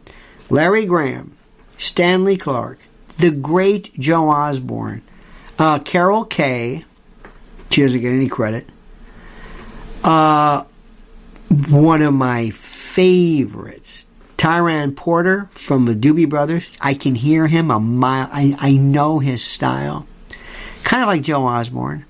Larry 0.49 0.85
Graham, 0.85 1.37
Stanley 1.79 2.37
Clarke, 2.37 2.79
the 3.19 3.31
great 3.31 3.99
Joe 3.99 4.29
Osborn, 4.29 5.03
uh, 5.59 5.79
Carol 5.81 6.25
Kaye, 6.25 6.85
she 7.71 7.83
doesn't 7.83 8.01
get 8.01 8.13
any 8.13 8.29
credit. 8.29 8.67
Uh, 10.03 10.65
one 11.69 12.03
of 12.03 12.15
my 12.15 12.51
favorites, 12.51 14.07
Tiran 14.41 14.97
Porter 14.97 15.49
from 15.51 15.85
the 15.85 15.95
Doobie 15.95 16.27
Brothers. 16.27 16.71
I 16.81 16.95
can 16.95 17.15
hear 17.15 17.47
him 17.47 17.71
a 17.71 17.79
mile. 17.79 18.27
I, 18.33 18.57
I 18.59 18.73
know 18.73 19.19
his 19.19 19.45
style. 19.45 20.07
Kind 20.83 21.03
of 21.03 21.09
like 21.09 21.21
Joe 21.21 21.45
Osborn. 21.45 22.07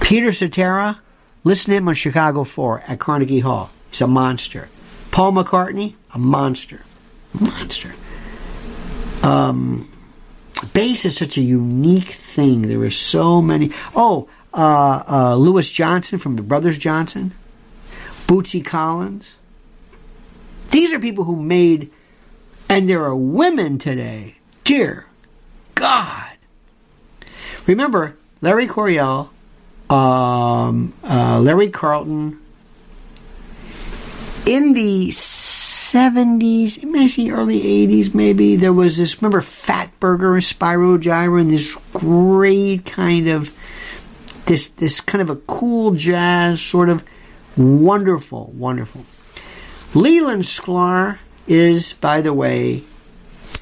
Peter 0.00 0.32
Cetera, 0.32 1.00
listen 1.44 1.70
to 1.70 1.76
him 1.76 1.86
on 1.86 1.94
Chicago 1.94 2.42
4 2.42 2.82
at 2.88 2.98
Carnegie 2.98 3.38
Hall. 3.38 3.70
He's 3.92 4.00
a 4.00 4.08
monster. 4.08 4.68
Paul 5.12 5.34
McCartney, 5.34 5.94
a 6.12 6.18
monster. 6.18 6.80
Monster. 7.38 7.94
Um, 9.22 9.88
bass 10.72 11.04
is 11.04 11.16
such 11.16 11.38
a 11.38 11.40
unique 11.40 12.08
thing. 12.08 12.62
There 12.62 12.80
are 12.80 12.90
so 12.90 13.40
many. 13.40 13.70
Oh, 13.94 14.28
uh, 14.52 15.04
uh, 15.08 15.36
Louis 15.36 15.70
Johnson 15.70 16.18
from 16.18 16.34
the 16.34 16.42
Brothers 16.42 16.78
Johnson, 16.78 17.30
Bootsy 18.26 18.64
Collins. 18.64 19.34
These 20.70 20.92
are 20.92 20.98
people 20.98 21.24
who 21.24 21.36
made, 21.36 21.90
and 22.68 22.88
there 22.88 23.04
are 23.04 23.16
women 23.16 23.78
today. 23.78 24.36
Dear 24.64 25.06
God. 25.74 26.30
Remember, 27.66 28.16
Larry 28.40 28.66
Coryell, 28.66 29.30
um, 29.88 30.92
uh, 31.02 31.40
Larry 31.40 31.70
Carlton, 31.70 32.40
in 34.46 34.74
the 34.74 35.08
70s, 35.08 36.82
maybe 36.84 37.32
early 37.32 37.60
80s, 37.86 38.14
maybe, 38.14 38.56
there 38.56 38.72
was 38.72 38.98
this, 38.98 39.22
remember 39.22 39.40
Fattburger, 39.40 40.42
Spyro 40.42 40.98
Gyra, 40.98 41.40
and 41.40 41.50
this 41.50 41.74
great 41.92 42.84
kind 42.84 43.28
of, 43.28 43.56
this, 44.46 44.68
this 44.68 45.00
kind 45.00 45.22
of 45.22 45.30
a 45.30 45.36
cool 45.36 45.92
jazz, 45.92 46.60
sort 46.60 46.90
of 46.90 47.02
wonderful, 47.56 48.52
wonderful. 48.54 49.06
Leland 49.94 50.42
Sklar 50.42 51.18
is, 51.46 51.92
by 51.94 52.20
the 52.20 52.32
way, 52.32 52.82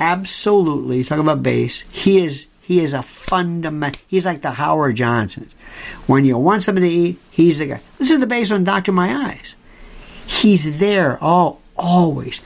absolutely, 0.01 1.05
talk 1.05 1.19
about 1.19 1.43
bass, 1.43 1.83
he 1.91 2.25
is 2.25 2.47
he 2.63 2.81
is 2.81 2.95
a 2.95 3.03
fundamental. 3.03 4.01
He's 4.07 4.25
like 4.25 4.41
the 4.41 4.53
Howard 4.53 4.97
Johnsons. 4.97 5.55
When 6.07 6.25
you 6.25 6.39
want 6.39 6.63
something 6.63 6.83
to 6.83 6.89
eat, 6.89 7.19
he's 7.31 7.59
the 7.59 7.67
guy. 7.67 7.81
Listen 7.99 8.17
to 8.17 8.21
the 8.21 8.27
bass 8.27 8.53
on 8.53 8.65
Doctor 8.65 8.93
My 8.93 9.13
Eyes. 9.13 9.57
He's 10.27 10.79
there 10.79 11.23
all 11.23 11.61
always. 11.77 12.41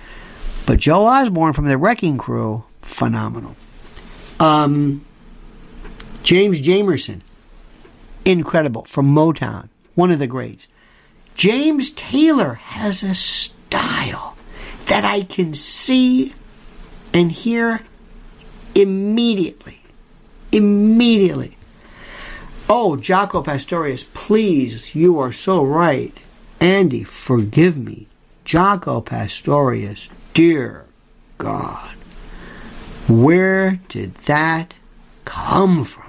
But 0.66 0.80
Joe 0.80 1.06
Osborn 1.06 1.52
from 1.52 1.66
the 1.66 1.78
Wrecking 1.78 2.18
Crew, 2.18 2.64
phenomenal. 2.80 3.54
Um, 4.40 5.04
James 6.22 6.60
Jamerson, 6.60 7.20
incredible 8.24 8.84
from 8.84 9.14
Motown, 9.14 9.68
one 9.94 10.10
of 10.10 10.18
the 10.18 10.26
greats. 10.26 10.66
James 11.34 11.90
Taylor 11.90 12.54
has 12.54 13.02
a 13.02 13.14
style 13.68 14.36
that 14.86 15.04
I 15.04 15.22
can 15.22 15.54
see 15.54 16.32
and 17.12 17.30
hear 17.30 17.80
immediately. 18.74 19.80
Immediately. 20.52 21.56
Oh, 22.68 22.96
Jaco 23.00 23.44
Pastorius, 23.44 24.04
please, 24.04 24.94
you 24.94 25.18
are 25.18 25.32
so 25.32 25.64
right. 25.64 26.16
Andy, 26.60 27.04
forgive 27.04 27.76
me. 27.76 28.06
Jaco 28.44 29.04
Pastorius, 29.04 30.08
dear 30.34 30.84
God, 31.38 31.90
where 33.08 33.80
did 33.88 34.14
that 34.26 34.74
come 35.24 35.84
from? 35.84 36.04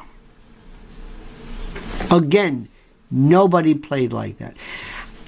Again, 2.12 2.70
nobody 3.10 3.74
played 3.74 4.14
like 4.14 4.38
that. 4.38 4.56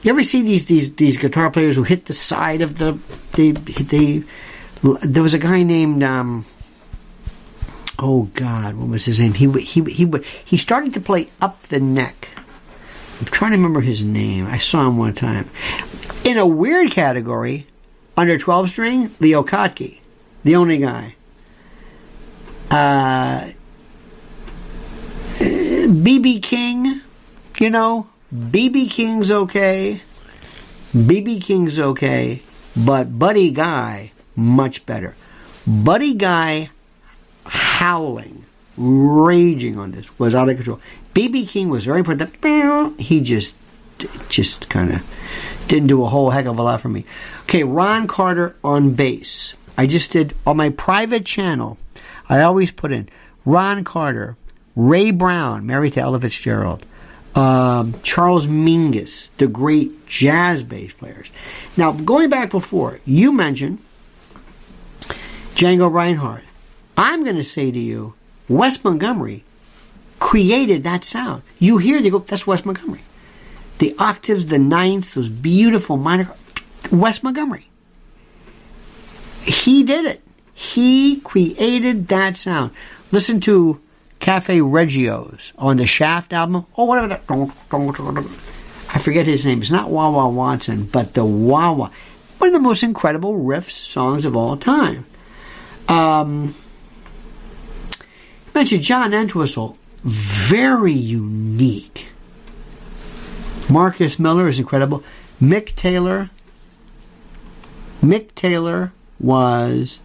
You 0.02 0.12
ever 0.12 0.24
see 0.24 0.42
these 0.42 0.66
these 0.66 0.96
these 0.96 1.18
guitar 1.18 1.52
players 1.52 1.76
who 1.76 1.84
hit 1.84 2.06
the 2.06 2.14
side 2.14 2.62
of 2.62 2.78
the 2.78 2.98
they 3.34 3.52
they 3.52 4.24
there 5.04 5.24
was 5.24 5.34
a 5.34 5.40
guy 5.40 5.64
named 5.64 6.04
um, 6.04 6.46
oh 7.98 8.24
God, 8.34 8.76
what 8.76 8.88
was 8.88 9.06
his 9.06 9.20
name? 9.20 9.34
He 9.34 9.52
he 9.60 9.82
he 9.84 10.12
he 10.46 10.58
started 10.58 10.94
to 10.94 11.02
play 11.02 11.30
up 11.42 11.62
the 11.64 11.80
neck. 11.80 12.30
I'm 13.20 13.26
trying 13.26 13.52
to 13.52 13.58
remember 13.58 13.82
his 13.82 14.02
name. 14.02 14.48
I 14.48 14.58
saw 14.58 14.88
him 14.88 14.98
one 14.98 15.14
time. 15.14 15.50
In 16.24 16.38
a 16.38 16.46
weird 16.46 16.92
category, 16.92 17.68
under 18.16 18.38
12 18.38 18.70
string, 18.70 19.16
Leo 19.20 19.44
Kottke, 19.44 20.00
the 20.44 20.56
only 20.56 20.78
guy. 20.78 21.16
Uh, 22.72 23.50
BB 25.40 26.42
King, 26.42 27.02
you 27.60 27.70
know, 27.70 28.08
BB 28.34 28.92
King's 28.92 29.32
okay. 29.32 30.02
BB 30.94 31.44
King's 31.44 31.80
okay, 31.80 32.42
but 32.76 33.18
Buddy 33.18 33.52
Guy 33.52 34.12
much 34.36 34.86
better. 34.86 35.16
Buddy 35.66 36.14
Guy 36.14 36.70
howling, 37.46 38.46
raging 38.78 39.78
on 39.78 39.92
this 39.92 40.18
was 40.20 40.36
out 40.36 40.50
of 40.50 40.56
control. 40.56 40.80
BB 41.14 41.48
King 41.48 41.70
was 41.70 41.86
very 41.86 42.04
productive. 42.04 43.00
He 43.00 43.22
just, 43.22 43.56
just 44.30 44.70
kind 44.70 44.94
of 44.94 45.04
didn't 45.68 45.88
do 45.88 46.04
a 46.04 46.10
whole 46.10 46.30
heck 46.30 46.46
of 46.46 46.58
a 46.58 46.64
lot 46.64 46.82
for 46.82 46.90
me. 46.90 47.06
Okay, 47.44 47.64
Ron 47.64 48.08
Carter 48.08 48.56
on 48.64 48.94
bass. 48.94 49.56
I 49.78 49.88
just 49.88 50.12
did 50.12 50.36
on 50.46 50.58
my 50.58 50.70
private 50.70 51.26
channel. 51.26 51.78
I 52.28 52.42
always 52.42 52.72
put 52.72 52.92
in 52.92 53.10
Ron 53.46 53.84
Carter, 53.84 54.38
Ray 54.76 55.12
Brown, 55.12 55.66
married 55.66 55.94
to 55.94 56.02
Ella 56.02 56.20
Fitzgerald, 56.20 56.86
um, 57.36 57.94
Charles 58.02 58.48
Mingus, 58.48 59.30
the 59.38 59.48
great 59.48 60.08
jazz 60.08 60.64
bass 60.64 60.94
players. 60.94 61.30
Now, 61.78 61.92
going 61.92 62.30
back 62.30 62.50
before, 62.50 63.00
you 63.06 63.32
mentioned 63.32 63.80
Django 65.56 65.92
Reinhardt. 65.92 66.44
I'm 66.98 67.24
going 67.24 67.36
to 67.38 67.44
say 67.44 67.72
to 67.72 67.80
you, 67.80 68.14
Wes 68.48 68.84
Montgomery 68.84 69.44
created 70.20 70.84
that 70.84 71.06
sound. 71.06 71.44
You 71.60 71.78
hear, 71.78 72.02
they 72.02 72.10
go, 72.10 72.20
that's 72.20 72.48
Wes 72.48 72.66
Montgomery. 72.66 73.02
The 73.78 73.96
octaves, 73.98 74.48
the 74.48 74.60
ninths, 74.60 75.14
those 75.14 75.30
beautiful 75.30 75.96
minor, 75.96 76.34
Wes 76.92 77.24
Montgomery. 77.24 77.68
He 79.44 79.84
did 79.84 80.06
it. 80.06 80.22
He 80.54 81.22
created 81.22 82.10
that 82.10 82.36
sound. 82.36 82.72
Listen 83.12 83.40
to 83.42 83.80
Cafe 84.20 84.62
Regio's 84.62 85.54
on 85.58 85.78
the 85.78 85.86
Shaft 85.86 86.34
album. 86.34 86.66
or 86.76 86.88
whatever 86.88 87.08
that. 87.08 87.22
I 88.92 89.00
forget 89.00 89.26
his 89.26 89.46
name. 89.46 89.62
It's 89.62 89.72
not 89.72 89.90
Wah 89.90 90.28
Watson, 90.28 90.86
but 90.86 91.14
the 91.14 91.24
Wah. 91.26 91.90
One 92.40 92.48
of 92.48 92.54
the 92.54 92.60
most 92.60 92.84
incredible 92.84 93.34
riffs 93.34 93.72
songs 93.72 94.26
of 94.26 94.36
all 94.36 94.58
time. 94.58 95.06
Um, 95.88 96.56
mentioned 98.54 98.84
John 98.84 99.14
Entwistle, 99.14 99.78
very 100.04 100.94
unique. 100.94 102.08
Marcus 103.70 104.18
Miller 104.20 104.48
is 104.48 104.60
incredible. 104.60 105.04
Mick 105.42 105.76
Taylor. 105.76 106.30
Mick 108.02 108.34
Taylor 108.36 108.92
was 109.20 110.00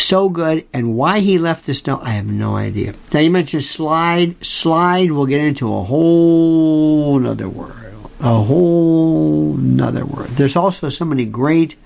so 0.00 0.28
good, 0.28 0.66
and 0.72 0.96
why 0.96 1.20
he 1.20 1.38
left 1.38 1.66
the 1.66 1.74
stone, 1.74 2.00
I 2.02 2.10
have 2.10 2.26
no 2.26 2.56
idea. 2.56 2.94
Now 3.12 3.20
you 3.20 3.30
mentioned 3.30 3.64
slide. 3.64 4.44
Slide, 4.44 5.12
we'll 5.12 5.26
get 5.26 5.40
into 5.40 5.72
a 5.72 5.84
whole 5.84 7.18
nother 7.18 7.48
world. 7.48 8.10
A 8.20 8.42
whole 8.42 9.54
nother 9.54 10.04
world. 10.04 10.30
There's 10.30 10.56
also 10.56 10.88
so 10.88 11.04
many 11.04 11.24
great 11.24 11.76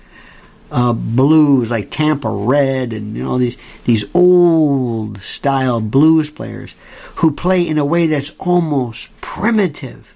uh, 0.71 0.93
blues 0.93 1.69
like 1.69 1.91
Tampa 1.91 2.29
Red 2.29 2.91
and 2.91 3.15
you 3.15 3.23
know 3.23 3.37
these 3.37 3.57
these 3.85 4.03
old 4.13 5.21
style 5.21 5.79
blues 5.79 6.29
players 6.29 6.75
who 7.15 7.31
play 7.31 7.67
in 7.67 7.77
a 7.77 7.85
way 7.85 8.07
that's 8.07 8.31
almost 8.39 9.09
primitive. 9.21 10.15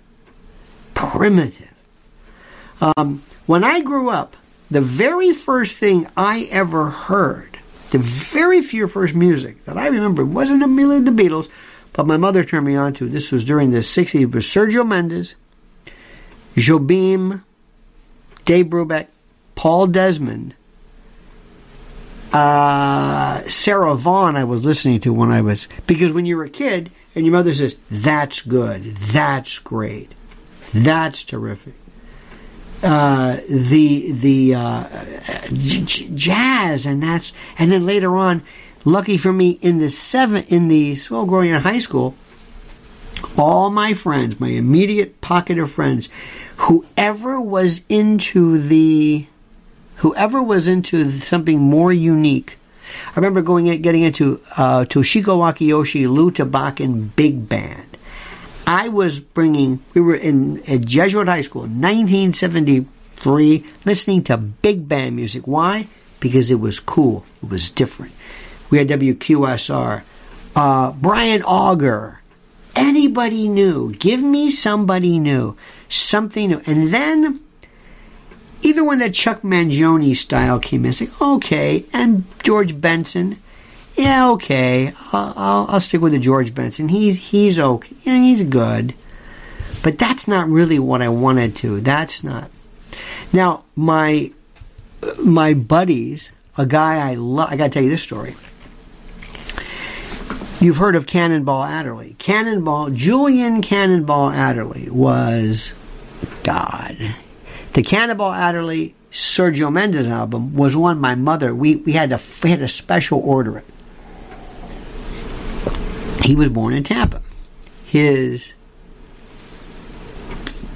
Primitive. 0.94 1.74
Um, 2.82 3.24
when 3.46 3.64
I 3.64 3.82
grew 3.82 4.10
up, 4.10 4.36
the 4.70 4.82
very 4.82 5.34
first 5.34 5.78
thing 5.78 6.08
I 6.16 6.48
ever 6.52 6.90
heard, 6.90 7.59
the 7.92 7.98
very 7.98 8.62
few 8.62 8.88
first 8.88 9.16
music 9.16 9.66
that 9.66 9.78
I 9.78 9.88
remember 9.88 10.24
wasn't 10.26 10.68
merely 10.70 11.00
the 11.00 11.12
Beatles, 11.12 11.50
but 11.94 12.08
my 12.08 12.18
mother 12.18 12.44
turned 12.44 12.66
me 12.66 12.76
on 12.76 12.94
to. 12.96 13.10
This 13.10 13.32
was 13.32 13.44
during 13.44 13.72
the 13.72 13.80
60s. 13.80 14.22
It 14.22 14.32
was 14.32 14.46
Sergio 14.46 14.88
Mendes, 14.88 15.36
Jobim, 16.56 17.44
Dave 18.46 18.68
Brubeck, 18.68 19.08
Paul 19.56 19.88
Desmond, 19.88 20.56
uh, 22.32 23.42
Sarah 23.42 23.96
Vaughan, 23.96 24.36
I 24.36 24.44
was 24.44 24.64
listening 24.64 25.00
to 25.02 25.14
when 25.14 25.32
I 25.32 25.42
was, 25.42 25.68
because 25.88 26.12
when 26.14 26.26
you're 26.26 26.44
a 26.44 26.50
kid 26.50 26.92
and 27.16 27.26
your 27.26 27.34
mother 27.34 27.54
says, 27.54 27.76
that's 27.90 28.42
good, 28.42 28.84
that's 28.84 29.58
great, 29.58 30.14
that's 30.74 31.24
terrific. 31.24 31.74
Uh, 32.82 33.38
the 33.50 34.12
the 34.14 34.56
uh, 34.56 34.88
j- 35.52 36.10
jazz 36.16 36.86
and 36.86 37.04
that's 37.04 37.34
and 37.58 37.70
then 37.72 37.86
later 37.86 38.16
on, 38.16 38.42
lucky 38.86 39.18
for 39.18 39.34
me 39.34 39.52
in 39.62 39.80
the 39.80 39.90
seven 39.90 40.44
in 40.48 40.70
the 40.70 40.96
well 41.12 41.26
growing 41.26 41.50
in 41.50 41.62
high 41.62 41.80
school, 41.80 42.16
all 43.38 43.70
my 43.70 43.94
friends, 43.94 44.40
my 44.40 44.48
immediate 44.50 45.20
pocket 45.20 45.60
of 45.60 45.70
friends, 45.70 46.08
whoever 46.58 47.40
was 47.42 47.82
into 47.90 48.58
the 48.58 49.28
whoever 49.98 50.42
was 50.42 50.68
into 50.68 51.12
something 51.12 51.60
more 51.60 51.92
unique. 51.92 52.58
I 53.08 53.16
remember 53.16 53.42
going 53.42 53.68
in, 53.68 53.82
getting 53.82 54.04
into 54.04 54.42
uh, 54.58 54.86
Toshiko 54.86 55.40
Akiyoshi 55.52 56.10
Lew 56.10 56.32
Tabackin 56.32 57.10
Big 57.16 57.48
Band. 57.50 57.89
I 58.70 58.88
was 58.88 59.20
bringing, 59.20 59.84
we 59.96 60.02
were 60.02 60.14
in 60.14 60.62
at 60.70 60.86
Jesuit 60.86 61.28
High 61.28 61.42
School 61.42 61.64
in 61.64 61.82
1973, 61.82 63.66
listening 63.84 64.24
to 64.26 64.38
big 64.38 64.88
band 64.88 65.16
music. 65.16 65.48
Why? 65.48 65.88
Because 66.20 66.52
it 66.52 66.60
was 66.60 66.80
cool. 66.80 67.26
It 67.42 67.50
was 67.50 67.72
different. 67.72 68.14
We 68.70 68.78
had 68.78 68.88
WQSR. 68.90 70.04
Uh, 70.56 70.92
Brian 70.92 71.42
Auger. 71.42 72.22
Anybody 72.76 73.50
new. 73.50 73.92
Give 73.94 74.22
me 74.22 74.52
somebody 74.52 75.18
new. 75.18 75.58
Something 75.90 76.50
new. 76.50 76.62
And 76.68 76.94
then 76.94 77.40
even 78.62 78.86
when 78.86 79.00
the 79.00 79.10
Chuck 79.10 79.42
Mangione 79.42 80.16
style 80.16 80.60
came 80.60 80.86
in, 80.86 80.92
it's 80.92 81.02
like, 81.02 81.20
okay, 81.20 81.86
and 81.92 82.24
George 82.44 82.80
Benson, 82.80 83.40
yeah, 84.00 84.30
okay, 84.32 84.94
I'll, 85.12 85.34
I'll, 85.36 85.66
I'll 85.70 85.80
stick 85.80 86.02
with 86.02 86.14
the 86.14 86.20
George 86.20 86.54
Benson. 86.54 86.90
He's 86.90 87.18
he's 87.18 87.60
okay, 87.60 87.96
yeah, 88.04 88.18
he's 88.18 88.44
good, 88.44 88.94
but 89.84 89.98
that's 89.98 90.28
not 90.28 90.50
really 90.50 90.80
what 90.80 91.02
I 91.02 91.10
wanted 91.10 91.56
to. 91.58 91.82
That's 91.82 92.24
not. 92.24 92.50
Now 93.34 93.64
my 93.76 94.32
my 95.20 95.54
buddies, 95.54 96.32
a 96.58 96.66
guy 96.66 97.10
I 97.10 97.16
love. 97.16 97.50
I 97.52 97.58
got 97.58 97.66
to 97.66 97.70
tell 97.70 97.84
you 97.84 97.90
this 97.90 98.04
story. 98.04 98.36
You've 100.62 100.78
heard 100.78 100.98
of 100.98 101.06
Cannonball 101.06 101.64
Adderley. 101.64 102.16
Cannonball, 102.18 102.90
Julian 102.90 103.62
Cannonball 103.62 104.32
Adderley 104.32 104.90
was 104.90 105.74
God 106.44 106.98
the 107.74 107.84
Cannonball 107.84 108.34
Adderley 108.34 108.96
Sergio 109.12 109.72
Mendes 109.72 110.08
album 110.08 110.56
was 110.56 110.76
one 110.76 111.00
my 111.00 111.16
mother 111.16 111.54
we, 111.54 111.78
we 111.78 111.94
had 111.94 112.10
to 112.10 112.20
we 112.44 112.50
had 112.50 112.60
to 112.60 112.68
special 112.68 113.20
order 113.20 113.58
it. 113.60 113.66
He 116.30 116.36
was 116.36 116.50
born 116.50 116.76
in 116.76 116.84
Tampa. 116.84 117.24
His 117.86 118.54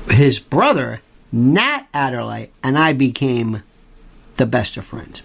his 0.09 0.39
brother 0.39 1.03
Nat 1.31 1.85
Adderley 1.93 2.49
and 2.63 2.75
I 2.75 2.93
became 2.93 3.61
the 4.37 4.47
best 4.47 4.77
of 4.77 4.85
friends. 4.85 5.21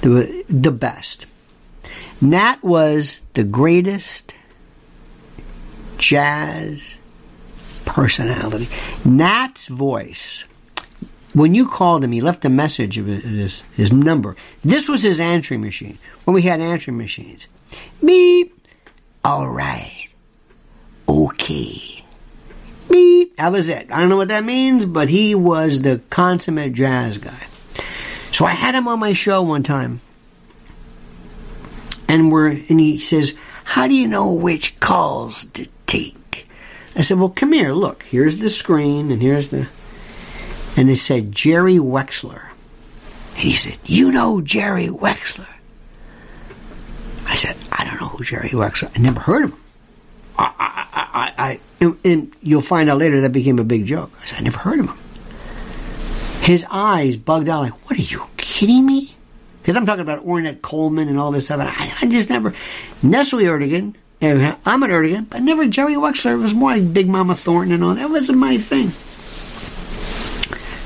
The 0.00 0.46
the 0.48 0.72
best. 0.72 1.26
Nat 2.22 2.64
was 2.64 3.20
the 3.34 3.44
greatest 3.44 4.34
jazz 5.98 6.96
personality. 7.84 8.70
Nat's 9.04 9.68
voice. 9.68 10.44
When 11.34 11.54
you 11.54 11.68
called 11.68 12.02
him, 12.02 12.12
he 12.12 12.22
left 12.22 12.46
a 12.46 12.48
message 12.48 12.96
of 12.96 13.04
his, 13.04 13.60
his 13.74 13.92
number. 13.92 14.36
This 14.64 14.88
was 14.88 15.02
his 15.02 15.20
answering 15.20 15.60
machine. 15.60 15.98
When 16.24 16.34
we 16.34 16.40
had 16.40 16.62
answering 16.62 16.96
machines. 16.96 17.46
Beep. 18.04 18.54
All 19.24 19.48
right. 19.48 20.08
Okay. 21.08 22.04
Beep. 22.90 23.36
That 23.36 23.52
was 23.52 23.68
it. 23.68 23.90
I 23.90 24.00
don't 24.00 24.08
know 24.08 24.16
what 24.16 24.28
that 24.28 24.44
means, 24.44 24.84
but 24.84 25.08
he 25.08 25.34
was 25.34 25.82
the 25.82 26.00
consummate 26.10 26.72
jazz 26.72 27.18
guy. 27.18 27.46
So 28.32 28.44
I 28.44 28.52
had 28.52 28.74
him 28.74 28.88
on 28.88 28.98
my 28.98 29.12
show 29.12 29.42
one 29.42 29.62
time. 29.62 30.00
And 32.08 32.32
we're 32.32 32.48
and 32.48 32.80
he 32.80 32.98
says, 32.98 33.34
How 33.64 33.86
do 33.86 33.94
you 33.94 34.08
know 34.08 34.32
which 34.32 34.80
calls 34.80 35.44
to 35.46 35.68
take? 35.86 36.18
I 36.98 37.02
said, 37.02 37.20
well, 37.20 37.28
come 37.28 37.52
here, 37.52 37.72
look, 37.72 38.02
here's 38.02 38.40
the 38.40 38.50
screen, 38.50 39.12
and 39.12 39.22
here's 39.22 39.50
the. 39.50 39.68
And 40.76 40.90
it 40.90 40.96
said 40.96 41.30
Jerry 41.30 41.76
Wexler. 41.76 42.48
And 43.30 43.38
he 43.38 43.52
said, 43.52 43.78
you 43.84 44.10
know 44.10 44.40
Jerry 44.40 44.88
Wexler? 44.88 45.46
I 47.28 47.36
said, 47.36 47.56
I 47.70 47.84
don't 47.84 48.00
know 48.00 48.08
who 48.08 48.24
Jerry 48.24 48.48
Wexler. 48.48 48.90
I 48.96 49.00
never 49.00 49.20
heard 49.20 49.44
of 49.44 49.50
him. 49.52 49.60
I, 50.38 50.52
I, 50.58 51.08
I, 51.12 51.34
I 51.38 51.60
and, 51.80 51.98
and 52.04 52.34
you'll 52.42 52.60
find 52.62 52.88
out 52.88 52.98
later 52.98 53.20
that 53.20 53.32
became 53.32 53.58
a 53.58 53.64
big 53.64 53.86
joke. 53.86 54.10
I 54.22 54.26
said, 54.26 54.40
I 54.40 54.42
never 54.42 54.58
heard 54.58 54.80
of 54.80 54.86
him. 54.86 54.98
His 56.42 56.64
eyes 56.70 57.16
bugged 57.16 57.48
out 57.48 57.60
like, 57.60 57.88
what 57.88 57.98
are 57.98 58.02
you 58.02 58.24
kidding 58.36 58.86
me? 58.86 59.14
Because 59.60 59.76
I'm 59.76 59.84
talking 59.84 60.00
about 60.00 60.24
Ornette 60.24 60.62
Coleman 60.62 61.08
and 61.08 61.18
all 61.18 61.30
this 61.30 61.44
stuff. 61.44 61.60
I, 61.60 61.94
I 62.00 62.08
just 62.08 62.30
never. 62.30 62.52
Nesuhi 63.02 63.44
Ertegun, 63.44 63.94
I'm 64.20 64.82
an 64.82 64.90
Erdogan, 64.90 65.28
but 65.28 65.42
never 65.42 65.66
Jerry 65.68 65.94
Wexler. 65.94 66.32
It 66.32 66.36
was 66.36 66.54
more 66.54 66.70
like 66.70 66.92
Big 66.92 67.08
Mama 67.08 67.36
Thornton 67.36 67.74
and 67.74 67.84
all. 67.84 67.94
That 67.94 68.10
wasn't 68.10 68.38
my 68.38 68.56
thing. 68.56 68.92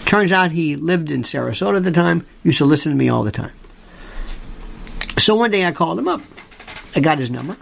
Turns 0.07 0.33
out 0.33 0.53
he 0.53 0.77
lived 0.77 1.11
in 1.11 1.23
Sarasota 1.23 1.77
at 1.79 1.85
the 1.85 1.91
time, 1.91 2.27
used 2.43 2.59
to 2.59 2.65
listen 2.65 2.93
to 2.93 2.99
me 2.99 3.09
all 3.09 3.23
the 3.23 3.31
time. 3.31 3.53
So 5.19 5.35
one 5.35 5.51
day 5.51 5.65
I 5.65 5.73
called 5.73 5.99
him 5.99 6.09
up. 6.09 6.21
I 6.97 7.01
got 7.01 7.19
his 7.19 7.31
number. 7.31 7.57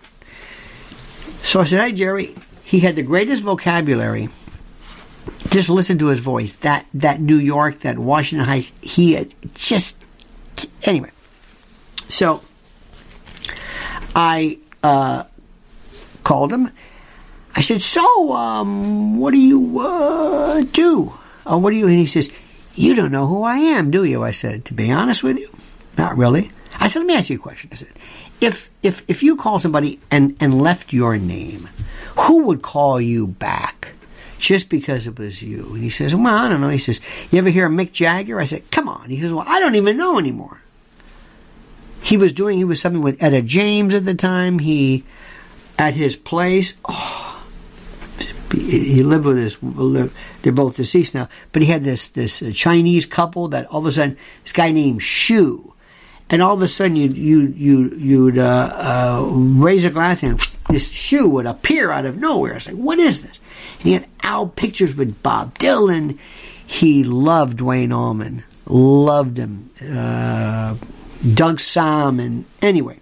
So 1.43 1.61
I 1.61 1.65
said, 1.65 1.81
Hey, 1.81 1.93
Jerry. 1.93 2.35
He 2.65 2.79
had 2.81 2.95
the 2.95 3.03
greatest 3.03 3.43
vocabulary. 3.43 4.29
Just 5.49 5.69
listen 5.69 5.99
to 5.99 6.07
his 6.07 6.21
voice. 6.21 6.53
That 6.61 6.87
that 6.95 7.21
New 7.21 7.37
York, 7.37 7.81
that 7.81 7.99
Washington 7.99 8.47
Heights. 8.47 8.73
He 8.81 9.19
just 9.55 10.01
anyway. 10.85 11.11
So 12.09 12.43
I 14.15 14.61
uh, 14.85 15.25
called 16.23 16.53
him. 16.53 16.71
I 17.57 17.61
said, 17.63 17.83
"So, 17.83 18.33
um, 18.33 19.19
what 19.19 19.33
do 19.33 19.41
you 19.41 19.81
uh, 19.81 20.63
do? 20.73 21.13
Uh, 21.45 21.59
what 21.59 21.71
do 21.71 21.77
you?" 21.77 21.89
And 21.89 21.99
he 21.99 22.07
says, 22.07 22.31
"You 22.75 22.95
don't 22.95 23.11
know 23.11 23.27
who 23.27 23.43
I 23.43 23.57
am, 23.57 23.91
do 23.91 24.05
you?" 24.05 24.23
I 24.23 24.31
said, 24.31 24.65
"To 24.67 24.75
be 24.75 24.93
honest 24.93 25.25
with 25.25 25.39
you, 25.39 25.51
not 25.99 26.17
really." 26.17 26.53
I 26.81 26.89
said, 26.89 27.01
"Let 27.01 27.07
me 27.07 27.15
ask 27.15 27.31
you 27.31 27.37
a 27.37 27.41
question." 27.41 27.71
I 27.73 27.77
said, 27.77 27.93
"If 28.41 28.71
if 28.83 29.05
if 29.09 29.23
you 29.23 29.37
called 29.37 29.63
somebody 29.63 30.01
and 30.11 30.37
and 30.41 30.61
left 30.61 30.93
your 30.93 31.17
name, 31.19 31.69
who 32.17 32.45
would 32.45 32.63
call 32.63 33.01
you 33.01 33.27
back?" 33.27 33.93
Just 34.39 34.71
because 34.71 35.07
it 35.07 35.19
was 35.19 35.43
you. 35.43 35.75
And 35.75 35.83
he 35.83 35.91
says, 35.91 36.15
Well, 36.15 36.35
I 36.35 36.49
don't 36.49 36.63
know. 36.63 36.71
He 36.71 36.79
says, 36.79 36.99
You 37.31 37.39
ever 37.41 37.51
hear 37.51 37.67
of 37.67 37.73
Mick 37.73 37.93
Jagger? 37.93 38.41
I 38.41 38.47
said, 38.47 38.71
Come 38.71 38.89
on. 38.89 39.11
He 39.11 39.21
says, 39.21 39.35
Well, 39.35 39.45
I 39.47 39.61
don't 39.61 39.75
even 39.75 39.99
know 39.99 40.19
anymore. 40.19 40.63
He 42.03 42.17
was 42.17 42.33
doing, 42.33 42.57
he 42.57 42.65
was 42.65 42.81
something 42.81 43.03
with 43.03 43.23
Etta 43.23 43.43
James 43.43 43.95
at 43.95 44.07
the 44.07 44.15
time. 44.15 44.61
He, 44.61 45.05
at 45.79 45.95
his 45.95 46.17
place, 46.17 46.75
oh, 46.87 47.43
he 48.53 49.03
lived 49.03 49.25
with 49.25 49.37
his, 49.39 49.59
they're 50.43 50.53
both 50.53 50.77
deceased 50.77 51.15
now, 51.15 51.29
but 51.53 51.63
he 51.63 51.69
had 51.69 51.85
this, 51.85 52.09
this 52.09 52.43
Chinese 52.55 53.07
couple 53.07 53.49
that 53.49 53.67
all 53.67 53.81
of 53.81 53.87
a 53.87 53.93
sudden, 53.93 54.17
this 54.43 54.53
guy 54.53 54.73
named 54.73 55.03
Shu, 55.03 55.73
and 56.31 56.43
all 56.43 56.55
of 56.55 56.63
a 56.63 56.69
sudden 56.69 56.97
you'd, 56.97 57.17
you, 57.17 57.41
you, 57.57 57.91
you'd, 57.91 58.39
uh, 58.39 58.71
uh, 58.75 59.29
raise 59.31 59.85
a 59.85 59.91
glass 59.91 60.23
and 60.23 60.41
this 60.71 60.91
shoe 60.91 61.29
would 61.29 61.47
appear 61.47 61.91
out 61.91 62.07
of 62.07 62.17
nowhere. 62.17 62.55
It's 62.55 62.67
like, 62.67 62.77
what 62.77 62.99
is 62.99 63.23
this? 63.23 63.39
And 63.79 63.83
he 63.83 63.93
had 63.93 64.07
out 64.23 64.57
pictures 64.57 64.95
with 64.95 65.23
Bob 65.23 65.59
Dylan. 65.59 66.19
He 66.67 67.05
loved 67.05 67.59
Duane 67.59 67.93
Allman, 67.93 68.45
loved 68.67 69.37
him. 69.37 69.71
Uh, 69.81 70.77
Doug 71.35 71.59
Sahm. 71.59 72.45
Anyway, 72.63 72.99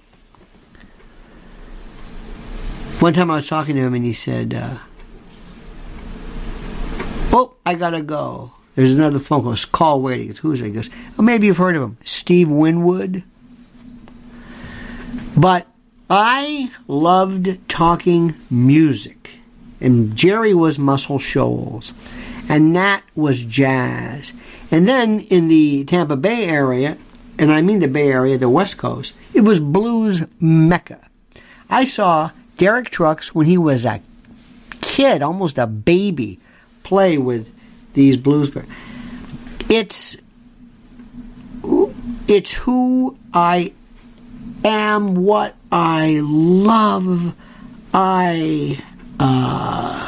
one 2.99 3.13
time 3.13 3.31
I 3.31 3.37
was 3.37 3.49
talking 3.49 3.77
to 3.77 3.81
him 3.83 3.95
and 3.95 4.05
he 4.05 4.13
said, 4.13 4.55
uh, 4.55 4.79
"Oh, 7.33 7.55
I 7.65 7.75
gotta 7.75 8.03
go." 8.03 8.53
There's 8.79 8.95
another 8.95 9.19
phone 9.19 9.43
call. 9.43 9.53
It's 9.55 9.65
Call 9.65 10.01
waiting. 10.01 10.31
It's 10.31 10.39
who's 10.39 10.61
it? 10.61 10.67
He 10.67 10.71
goes, 10.71 10.89
"Oh, 11.19 11.23
maybe 11.23 11.49
you've 11.49 11.57
heard 11.57 11.75
of 11.75 11.83
him, 11.83 11.97
Steve 12.05 12.49
Winwood." 12.49 13.25
But 15.37 15.67
I 16.09 16.71
loved 16.87 17.59
talking 17.69 18.37
music, 18.49 19.41
and 19.81 20.15
Jerry 20.15 20.55
was 20.55 20.79
Muscle 20.79 21.19
Shoals, 21.19 21.93
and 22.49 22.73
Nat 22.73 23.01
was 23.17 23.43
jazz. 23.43 24.33
And 24.71 24.89
then 24.89 25.23
in 25.23 25.49
the 25.49 25.83
Tampa 25.83 26.15
Bay 26.15 26.45
area, 26.45 26.99
and 27.37 27.51
I 27.51 27.63
mean 27.63 27.81
the 27.81 27.89
Bay 27.89 28.07
Area, 28.07 28.39
the 28.39 28.49
West 28.49 28.77
Coast, 28.77 29.13
it 29.35 29.41
was 29.41 29.59
blues 29.59 30.23
mecca. 30.39 31.01
I 31.69 31.85
saw 31.85 32.31
Derek 32.59 32.91
Trucks 32.91 33.35
when 33.35 33.47
he 33.47 33.59
was 33.59 33.85
a 33.85 34.01
kid, 34.81 35.21
almost 35.21 35.59
a 35.59 35.67
baby, 35.67 36.39
play 36.85 37.19
with 37.19 37.53
these 37.99 38.17
blues. 38.17 38.53
It's 39.69 40.17
it's 42.29 42.55
who 42.55 43.19
I 43.35 43.73
am, 44.65 45.17
what 45.17 45.57
I 45.71 46.21
love. 46.23 47.35
I 47.93 48.79
uh, 49.19 50.07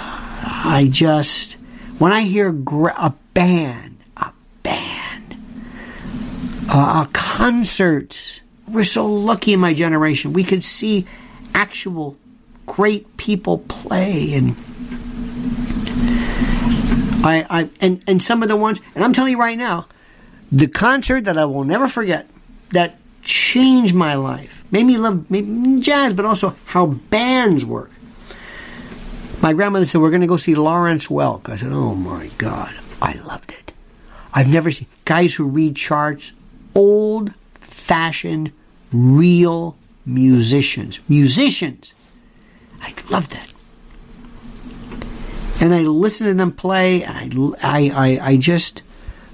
I 0.72 0.88
just 0.90 1.54
when 1.98 2.12
I 2.12 2.22
hear 2.22 2.48
a 2.48 3.10
band, 3.34 3.98
a 4.16 4.32
band, 4.62 5.36
uh, 6.70 7.06
concerts. 7.12 8.40
We're 8.68 8.84
so 8.84 9.04
lucky 9.06 9.52
in 9.52 9.58
my 9.58 9.74
generation. 9.74 10.32
We 10.32 10.44
could 10.44 10.62
see 10.62 11.06
actual 11.54 12.16
great 12.66 13.16
people 13.16 13.58
play 13.58 14.32
and 14.34 14.54
I, 17.22 17.46
I 17.50 17.70
and, 17.80 18.02
and 18.06 18.22
some 18.22 18.42
of 18.42 18.48
the 18.48 18.56
ones 18.56 18.80
and 18.94 19.04
I'm 19.04 19.12
telling 19.12 19.32
you 19.32 19.38
right 19.38 19.58
now, 19.58 19.86
the 20.50 20.66
concert 20.66 21.24
that 21.24 21.38
I 21.38 21.44
will 21.44 21.64
never 21.64 21.88
forget 21.88 22.28
that 22.70 22.96
changed 23.22 23.94
my 23.94 24.14
life, 24.14 24.64
made 24.70 24.84
me 24.84 24.96
love 24.96 25.30
maybe 25.30 25.80
jazz, 25.80 26.12
but 26.12 26.24
also 26.24 26.56
how 26.66 26.86
bands 26.86 27.64
work. 27.64 27.90
My 29.42 29.52
grandmother 29.52 29.86
said, 29.86 30.00
We're 30.00 30.10
going 30.10 30.20
to 30.20 30.26
go 30.26 30.36
see 30.36 30.54
Lawrence 30.54 31.08
Welk. 31.08 31.48
I 31.48 31.56
said, 31.56 31.72
Oh 31.72 31.94
my 31.94 32.30
God, 32.38 32.74
I 33.00 33.14
loved 33.14 33.52
it. 33.52 33.72
I've 34.32 34.52
never 34.52 34.70
seen 34.70 34.86
guys 35.04 35.34
who 35.34 35.44
read 35.44 35.76
charts, 35.76 36.32
old 36.74 37.32
fashioned, 37.54 38.52
real 38.92 39.76
musicians. 40.06 41.00
Musicians. 41.08 41.94
I 42.80 42.94
love 43.10 43.28
that. 43.30 43.49
And 45.60 45.74
I 45.74 45.82
listen 45.82 46.26
to 46.26 46.34
them 46.34 46.52
play, 46.52 47.04
I, 47.04 47.30
I, 47.62 47.90
I, 47.94 48.20
I 48.30 48.36
just, 48.38 48.82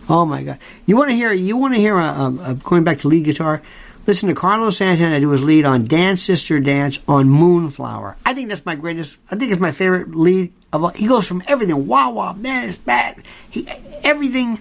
oh 0.09 0.27
my 0.27 0.43
God! 0.43 0.59
You 0.85 0.97
want 0.97 1.11
to 1.11 1.17
hear? 1.17 1.33
You 1.33 1.57
want 1.57 1.75
to 1.75 1.81
hear? 1.81 1.97
A, 1.97 2.05
a, 2.05 2.51
a, 2.51 2.55
going 2.55 2.83
back 2.83 2.99
to 3.01 3.09
lead 3.09 3.25
guitar. 3.25 3.63
Listen 4.09 4.29
to 4.29 4.35
Carlos 4.35 4.77
Santana 4.77 5.21
do 5.21 5.31
his 5.31 5.43
lead 5.43 5.65
on 5.65 5.85
"Dance 5.85 6.23
Sister 6.23 6.59
Dance" 6.59 6.99
on 7.07 7.29
"Moonflower." 7.29 8.17
I 8.27 8.35
think 8.35 8.49
that's 8.49 8.67
my 8.67 8.75
greatest. 8.75 9.17
I 9.31 9.37
think 9.37 9.53
it's 9.53 9.61
my 9.61 9.71
favorite 9.71 10.17
lead 10.17 10.53
of 10.73 10.83
all. 10.83 10.91
He 10.91 11.07
goes 11.07 11.29
from 11.29 11.43
everything, 11.47 11.87
wah 11.87 12.11
wah, 12.11 12.33
this, 12.33 12.75
bad, 12.75 13.23
he, 13.51 13.69
everything. 14.03 14.59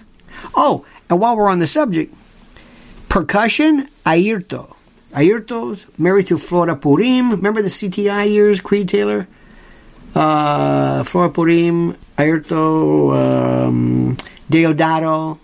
Oh, 0.54 0.86
and 1.10 1.20
while 1.20 1.36
we're 1.36 1.48
on 1.48 1.58
the 1.58 1.66
subject, 1.66 2.14
percussion, 3.08 3.88
Airto. 4.04 4.74
Airto's 5.12 5.86
married 5.98 6.26
to 6.28 6.38
Flora 6.38 6.76
Purim. 6.76 7.30
Remember 7.30 7.62
the 7.62 7.68
CTI 7.68 8.30
years, 8.30 8.60
Creed 8.60 8.88
Taylor? 8.88 9.26
Uh, 10.16 11.02
Flora 11.04 11.28
Purim, 11.28 11.94
Airto, 12.16 13.14
um, 13.14 14.16
Deodato, 14.50 15.38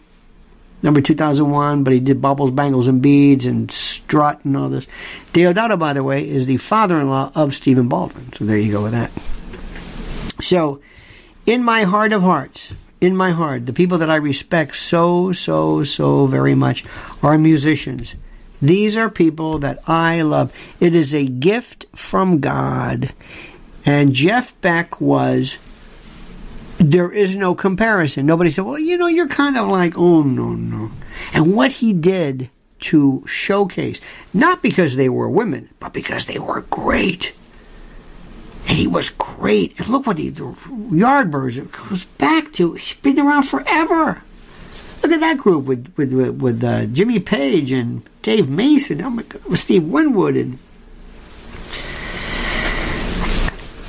number 0.83 1.03
2001, 1.03 1.85
but 1.85 1.93
he 1.93 2.01
did 2.01 2.23
Baubles, 2.23 2.51
Bangles, 2.51 2.87
and 2.87 3.03
Beads 3.03 3.45
and 3.45 3.71
Strut 3.71 4.43
and 4.47 4.57
all 4.57 4.71
this. 4.71 4.87
Deodato, 5.35 5.79
by 5.79 5.93
the 5.93 6.03
way, 6.03 6.27
is 6.27 6.47
the 6.47 6.57
father 6.57 6.99
in 6.99 7.11
law 7.11 7.31
of 7.35 7.55
Stephen 7.55 7.87
Baldwin. 7.87 8.33
So 8.33 8.47
there 8.47 8.57
you 8.57 8.73
go 8.73 8.83
with 8.83 8.93
that. 8.93 9.11
So, 10.43 10.81
in 11.45 11.63
my 11.63 11.83
heart 11.83 12.13
of 12.13 12.23
hearts, 12.23 12.73
in 12.99 13.15
my 13.15 13.33
heart, 13.33 13.67
the 13.67 13.75
people 13.75 13.99
that 13.99 14.09
I 14.09 14.17
respect 14.17 14.77
so, 14.77 15.35
so, 15.35 15.85
so 15.85 16.25
very 16.25 16.55
much 16.55 16.83
are 17.23 17.37
musicians. 17.37 18.15
These 18.63 18.97
are 18.97 19.11
people 19.11 19.59
that 19.59 19.87
I 19.87 20.23
love. 20.23 20.51
It 20.81 20.95
is 20.95 21.15
a 21.15 21.27
gift 21.27 21.85
from 21.95 22.39
God. 22.39 23.13
And 23.85 24.15
Jeff 24.15 24.59
Beck 24.61 25.01
was, 25.01 25.59
there 26.79 27.11
is 27.11 27.37
no 27.37 27.55
comparison. 27.55 28.27
Nobody 28.27 28.51
said, 28.51 28.65
well, 28.65 28.79
you 28.79 28.97
know, 28.97 29.09
you're 29.09 29.29
kind 29.29 29.57
of 29.57 29.69
like, 29.69 29.97
oh, 29.97 30.23
no, 30.23 30.51
no. 30.51 30.91
And 31.33 31.55
what 31.55 31.73
he 31.73 31.93
did 31.93 32.51
to 32.81 33.25
showcase, 33.27 34.01
not 34.33 34.63
because 34.63 34.97
they 34.97 35.09
were 35.09 35.29
women, 35.29 35.69
but 35.81 35.93
because 35.93 36.27
they 36.27 36.39
were 36.39 36.63
great. 36.63 37.33
And 38.69 38.79
he 38.79 38.87
was 38.87 39.11
great. 39.11 39.79
And 39.81 39.89
look 39.89 40.07
what 40.07 40.19
he, 40.19 40.31
the 40.31 40.45
Yardbirds, 40.45 41.89
goes 41.89 42.05
back 42.05 42.53
to, 42.55 42.75
he's 42.75 42.95
been 42.95 43.19
around 43.19 43.45
forever. 43.45 44.23
Look 45.03 45.11
at 45.11 45.21
that 45.21 45.39
group 45.39 45.65
with 45.65 45.93
with 45.97 46.13
with, 46.13 46.41
with 46.41 46.63
uh, 46.63 46.87
Jimmy 46.87 47.19
Page 47.19 47.73
and 47.73 48.09
Dave 48.23 48.49
Mason. 48.49 49.03
Oh 49.03 49.11
my 49.11 49.25
God, 49.25 49.45
with 49.47 49.59
Steve 49.59 49.83
Winwood 49.83 50.37
and 50.37 50.61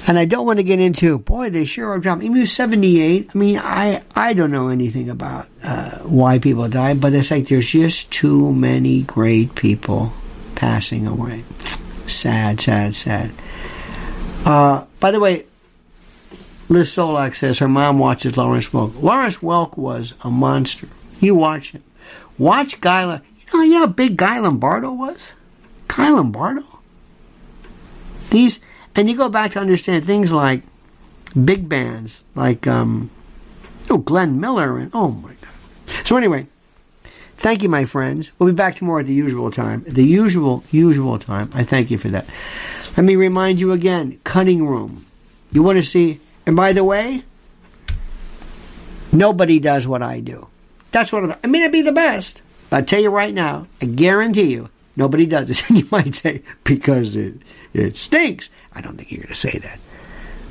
and 0.08 0.20
I 0.20 0.26
don't 0.26 0.46
want 0.46 0.60
to 0.60 0.64
get 0.64 0.80
into 0.80 1.18
boy 1.18 1.50
they 1.50 1.66
sure 1.66 1.90
are 1.90 2.00
dropping. 2.00 2.46
Seventy 2.46 3.02
eight. 3.02 3.30
I 3.34 3.38
mean 3.38 3.58
I 3.58 4.04
I 4.16 4.34
don't 4.34 4.52
know 4.52 4.68
anything 4.70 5.10
about 5.10 5.48
uh, 5.64 6.00
why 6.00 6.40
people 6.40 6.68
die, 6.70 6.94
but 6.94 7.14
it's 7.14 7.32
like 7.32 7.48
there's 7.48 7.70
just 7.70 8.12
too 8.12 8.54
many 8.54 9.04
great 9.04 9.56
people 9.56 10.14
passing 10.56 11.08
away. 11.08 11.44
sad, 12.06 12.62
sad, 12.62 12.96
sad. 12.96 13.32
Uh, 14.46 14.86
by 15.00 15.12
the 15.12 15.20
way, 15.20 15.46
Liz 16.70 16.90
Solak 16.90 17.36
says 17.36 17.60
her 17.60 17.68
mom 17.68 18.00
watches 18.00 18.36
Lawrence 18.36 18.70
Welk. 18.70 19.02
Lawrence 19.02 19.38
Welk 19.38 19.78
was 19.78 20.14
a 20.22 20.30
monster. 20.30 20.90
You 21.20 21.36
watch 21.36 21.72
him. 21.72 21.84
Watch 22.38 22.82
Guy. 22.82 23.04
You 23.04 23.22
know, 23.54 23.64
you 23.64 23.74
know 23.74 23.80
how 23.80 23.88
big 23.88 24.18
Guy 24.18 24.40
Lombardo 24.40 24.92
was. 24.92 25.34
Guy 25.88 26.10
Lombardo. 26.10 26.64
These, 28.32 28.60
and 28.96 29.10
you 29.10 29.18
go 29.18 29.30
back 29.30 29.52
to 29.52 29.60
understand 29.60 30.06
things 30.06 30.32
like 30.32 30.62
big 31.46 31.68
bands, 31.68 32.24
like 32.36 32.68
um, 32.68 33.10
oh 33.90 33.98
Glenn 33.98 34.40
Miller, 34.40 34.78
and 34.78 34.92
oh 34.94 35.10
my 35.10 35.34
God. 35.42 36.06
So 36.06 36.18
anyway, 36.18 36.48
thank 37.38 37.64
you, 37.64 37.70
my 37.70 37.86
friends. 37.86 38.32
We'll 38.38 38.50
be 38.50 38.56
back 38.56 38.76
tomorrow 38.76 39.00
at 39.00 39.08
the 39.08 39.14
usual 39.14 39.52
time. 39.52 39.84
The 39.88 40.04
usual, 40.06 40.64
usual 40.72 41.20
time. 41.20 41.50
I 41.54 41.64
thank 41.64 41.92
you 41.92 41.98
for 41.98 42.10
that. 42.10 42.26
Let 42.96 43.06
me 43.06 43.16
remind 43.16 43.60
you 43.60 43.72
again 43.72 44.20
cutting 44.24 44.66
room. 44.68 45.06
You 45.52 45.64
want 45.64 45.78
to 45.78 45.84
see, 45.84 46.20
and 46.46 46.56
by 46.56 46.74
the 46.74 46.84
way, 46.84 47.24
nobody 49.12 49.60
does 49.60 49.88
what 49.88 50.02
I 50.02 50.20
do. 50.20 50.48
That's 50.92 51.12
what 51.12 51.24
I'm, 51.24 51.36
I 51.44 51.48
mean, 51.48 51.64
I'd 51.64 51.72
be 51.72 51.82
the 51.82 51.92
best. 51.92 52.42
But 52.70 52.78
I 52.78 52.82
tell 52.82 53.02
you 53.02 53.10
right 53.10 53.34
now, 53.34 53.68
I 53.82 53.86
guarantee 53.86 54.52
you, 54.52 54.70
nobody 54.96 55.26
does 55.26 55.48
this. 55.48 55.64
And 55.70 55.80
you 55.80 55.88
might 55.92 56.16
say, 56.16 56.44
because 56.64 57.16
it, 57.16 57.36
it 57.74 57.98
stinks. 57.98 58.50
I 58.76 58.82
don't 58.82 58.98
think 58.98 59.12
you're 59.12 59.22
going 59.22 59.30
to 59.30 59.36
say 59.36 59.58
that. 59.60 59.80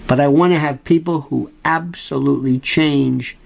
But 0.06 0.20
I 0.20 0.28
want 0.28 0.52
to 0.52 0.58
have 0.58 0.84
people 0.84 1.22
who 1.22 1.50
absolutely 1.64 2.58
change, 2.58 3.36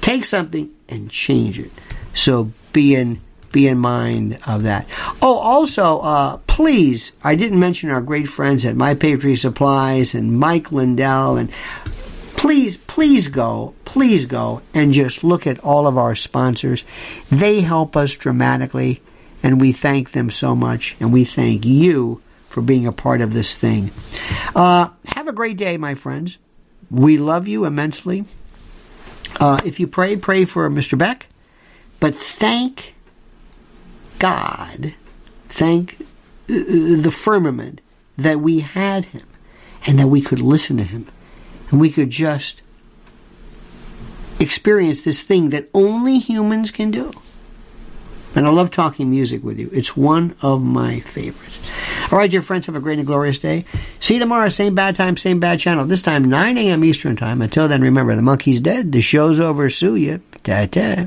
take 0.00 0.24
something 0.24 0.70
and 0.88 1.10
change 1.10 1.58
it. 1.58 1.72
So 2.14 2.52
be 2.72 2.94
in 2.94 3.20
be 3.52 3.66
in 3.66 3.78
mind 3.78 4.38
of 4.46 4.64
that. 4.64 4.86
Oh, 5.22 5.38
also, 5.38 6.00
uh, 6.00 6.36
please, 6.46 7.12
I 7.24 7.36
didn't 7.36 7.58
mention 7.58 7.90
our 7.90 8.02
great 8.02 8.28
friends 8.28 8.66
at 8.66 8.76
My 8.76 8.94
Patriot 8.94 9.38
Supplies 9.38 10.14
and 10.14 10.38
Mike 10.38 10.72
Lindell, 10.72 11.38
and 11.38 11.50
please, 12.36 12.76
please 12.76 13.28
go, 13.28 13.74
please 13.86 14.26
go 14.26 14.60
and 14.74 14.92
just 14.92 15.24
look 15.24 15.46
at 15.46 15.58
all 15.60 15.86
of 15.86 15.96
our 15.96 16.14
sponsors. 16.14 16.84
They 17.30 17.62
help 17.62 17.96
us 17.96 18.14
dramatically, 18.14 19.00
and 19.42 19.58
we 19.58 19.72
thank 19.72 20.10
them 20.10 20.30
so 20.30 20.54
much, 20.54 20.94
and 21.00 21.10
we 21.10 21.24
thank 21.24 21.64
you 21.64 22.20
for 22.56 22.62
being 22.62 22.86
a 22.86 22.92
part 22.92 23.20
of 23.20 23.34
this 23.34 23.54
thing. 23.54 23.90
Uh, 24.54 24.88
have 25.08 25.28
a 25.28 25.32
great 25.32 25.58
day, 25.58 25.76
my 25.76 25.92
friends. 25.92 26.38
We 26.90 27.18
love 27.18 27.46
you 27.46 27.66
immensely. 27.66 28.24
Uh, 29.38 29.60
if 29.62 29.78
you 29.78 29.86
pray, 29.86 30.16
pray 30.16 30.46
for 30.46 30.70
Mr. 30.70 30.96
Beck, 30.96 31.26
but 32.00 32.16
thank 32.16 32.94
God, 34.18 34.94
thank 35.48 35.98
the 36.46 37.14
firmament 37.14 37.82
that 38.16 38.40
we 38.40 38.60
had 38.60 39.04
him 39.04 39.26
and 39.86 39.98
that 39.98 40.06
we 40.06 40.22
could 40.22 40.40
listen 40.40 40.78
to 40.78 40.82
him 40.82 41.08
and 41.70 41.78
we 41.78 41.90
could 41.90 42.08
just 42.08 42.62
experience 44.40 45.02
this 45.02 45.22
thing 45.22 45.50
that 45.50 45.68
only 45.74 46.20
humans 46.20 46.70
can 46.70 46.90
do. 46.90 47.12
And 48.36 48.46
I 48.46 48.50
love 48.50 48.70
talking 48.70 49.10
music 49.10 49.42
with 49.42 49.58
you. 49.58 49.70
It's 49.72 49.96
one 49.96 50.36
of 50.42 50.62
my 50.62 51.00
favorites. 51.00 51.72
All 52.12 52.18
right, 52.18 52.30
dear 52.30 52.42
friends, 52.42 52.66
have 52.66 52.76
a 52.76 52.80
great 52.80 52.98
and 52.98 53.06
glorious 53.06 53.38
day. 53.38 53.64
See 53.98 54.14
you 54.14 54.20
tomorrow, 54.20 54.48
same 54.50 54.74
bad 54.74 54.94
time, 54.94 55.16
same 55.16 55.40
bad 55.40 55.58
channel. 55.58 55.86
This 55.86 56.02
time, 56.02 56.24
9 56.24 56.58
a.m. 56.58 56.84
Eastern 56.84 57.16
Time. 57.16 57.42
Until 57.42 57.66
then, 57.66 57.80
remember, 57.80 58.14
the 58.14 58.22
monkey's 58.22 58.60
dead. 58.60 58.92
The 58.92 59.00
show's 59.00 59.40
over. 59.40 59.70
Sue 59.70 59.96
you. 59.96 60.22
Ta-ta. 60.44 61.06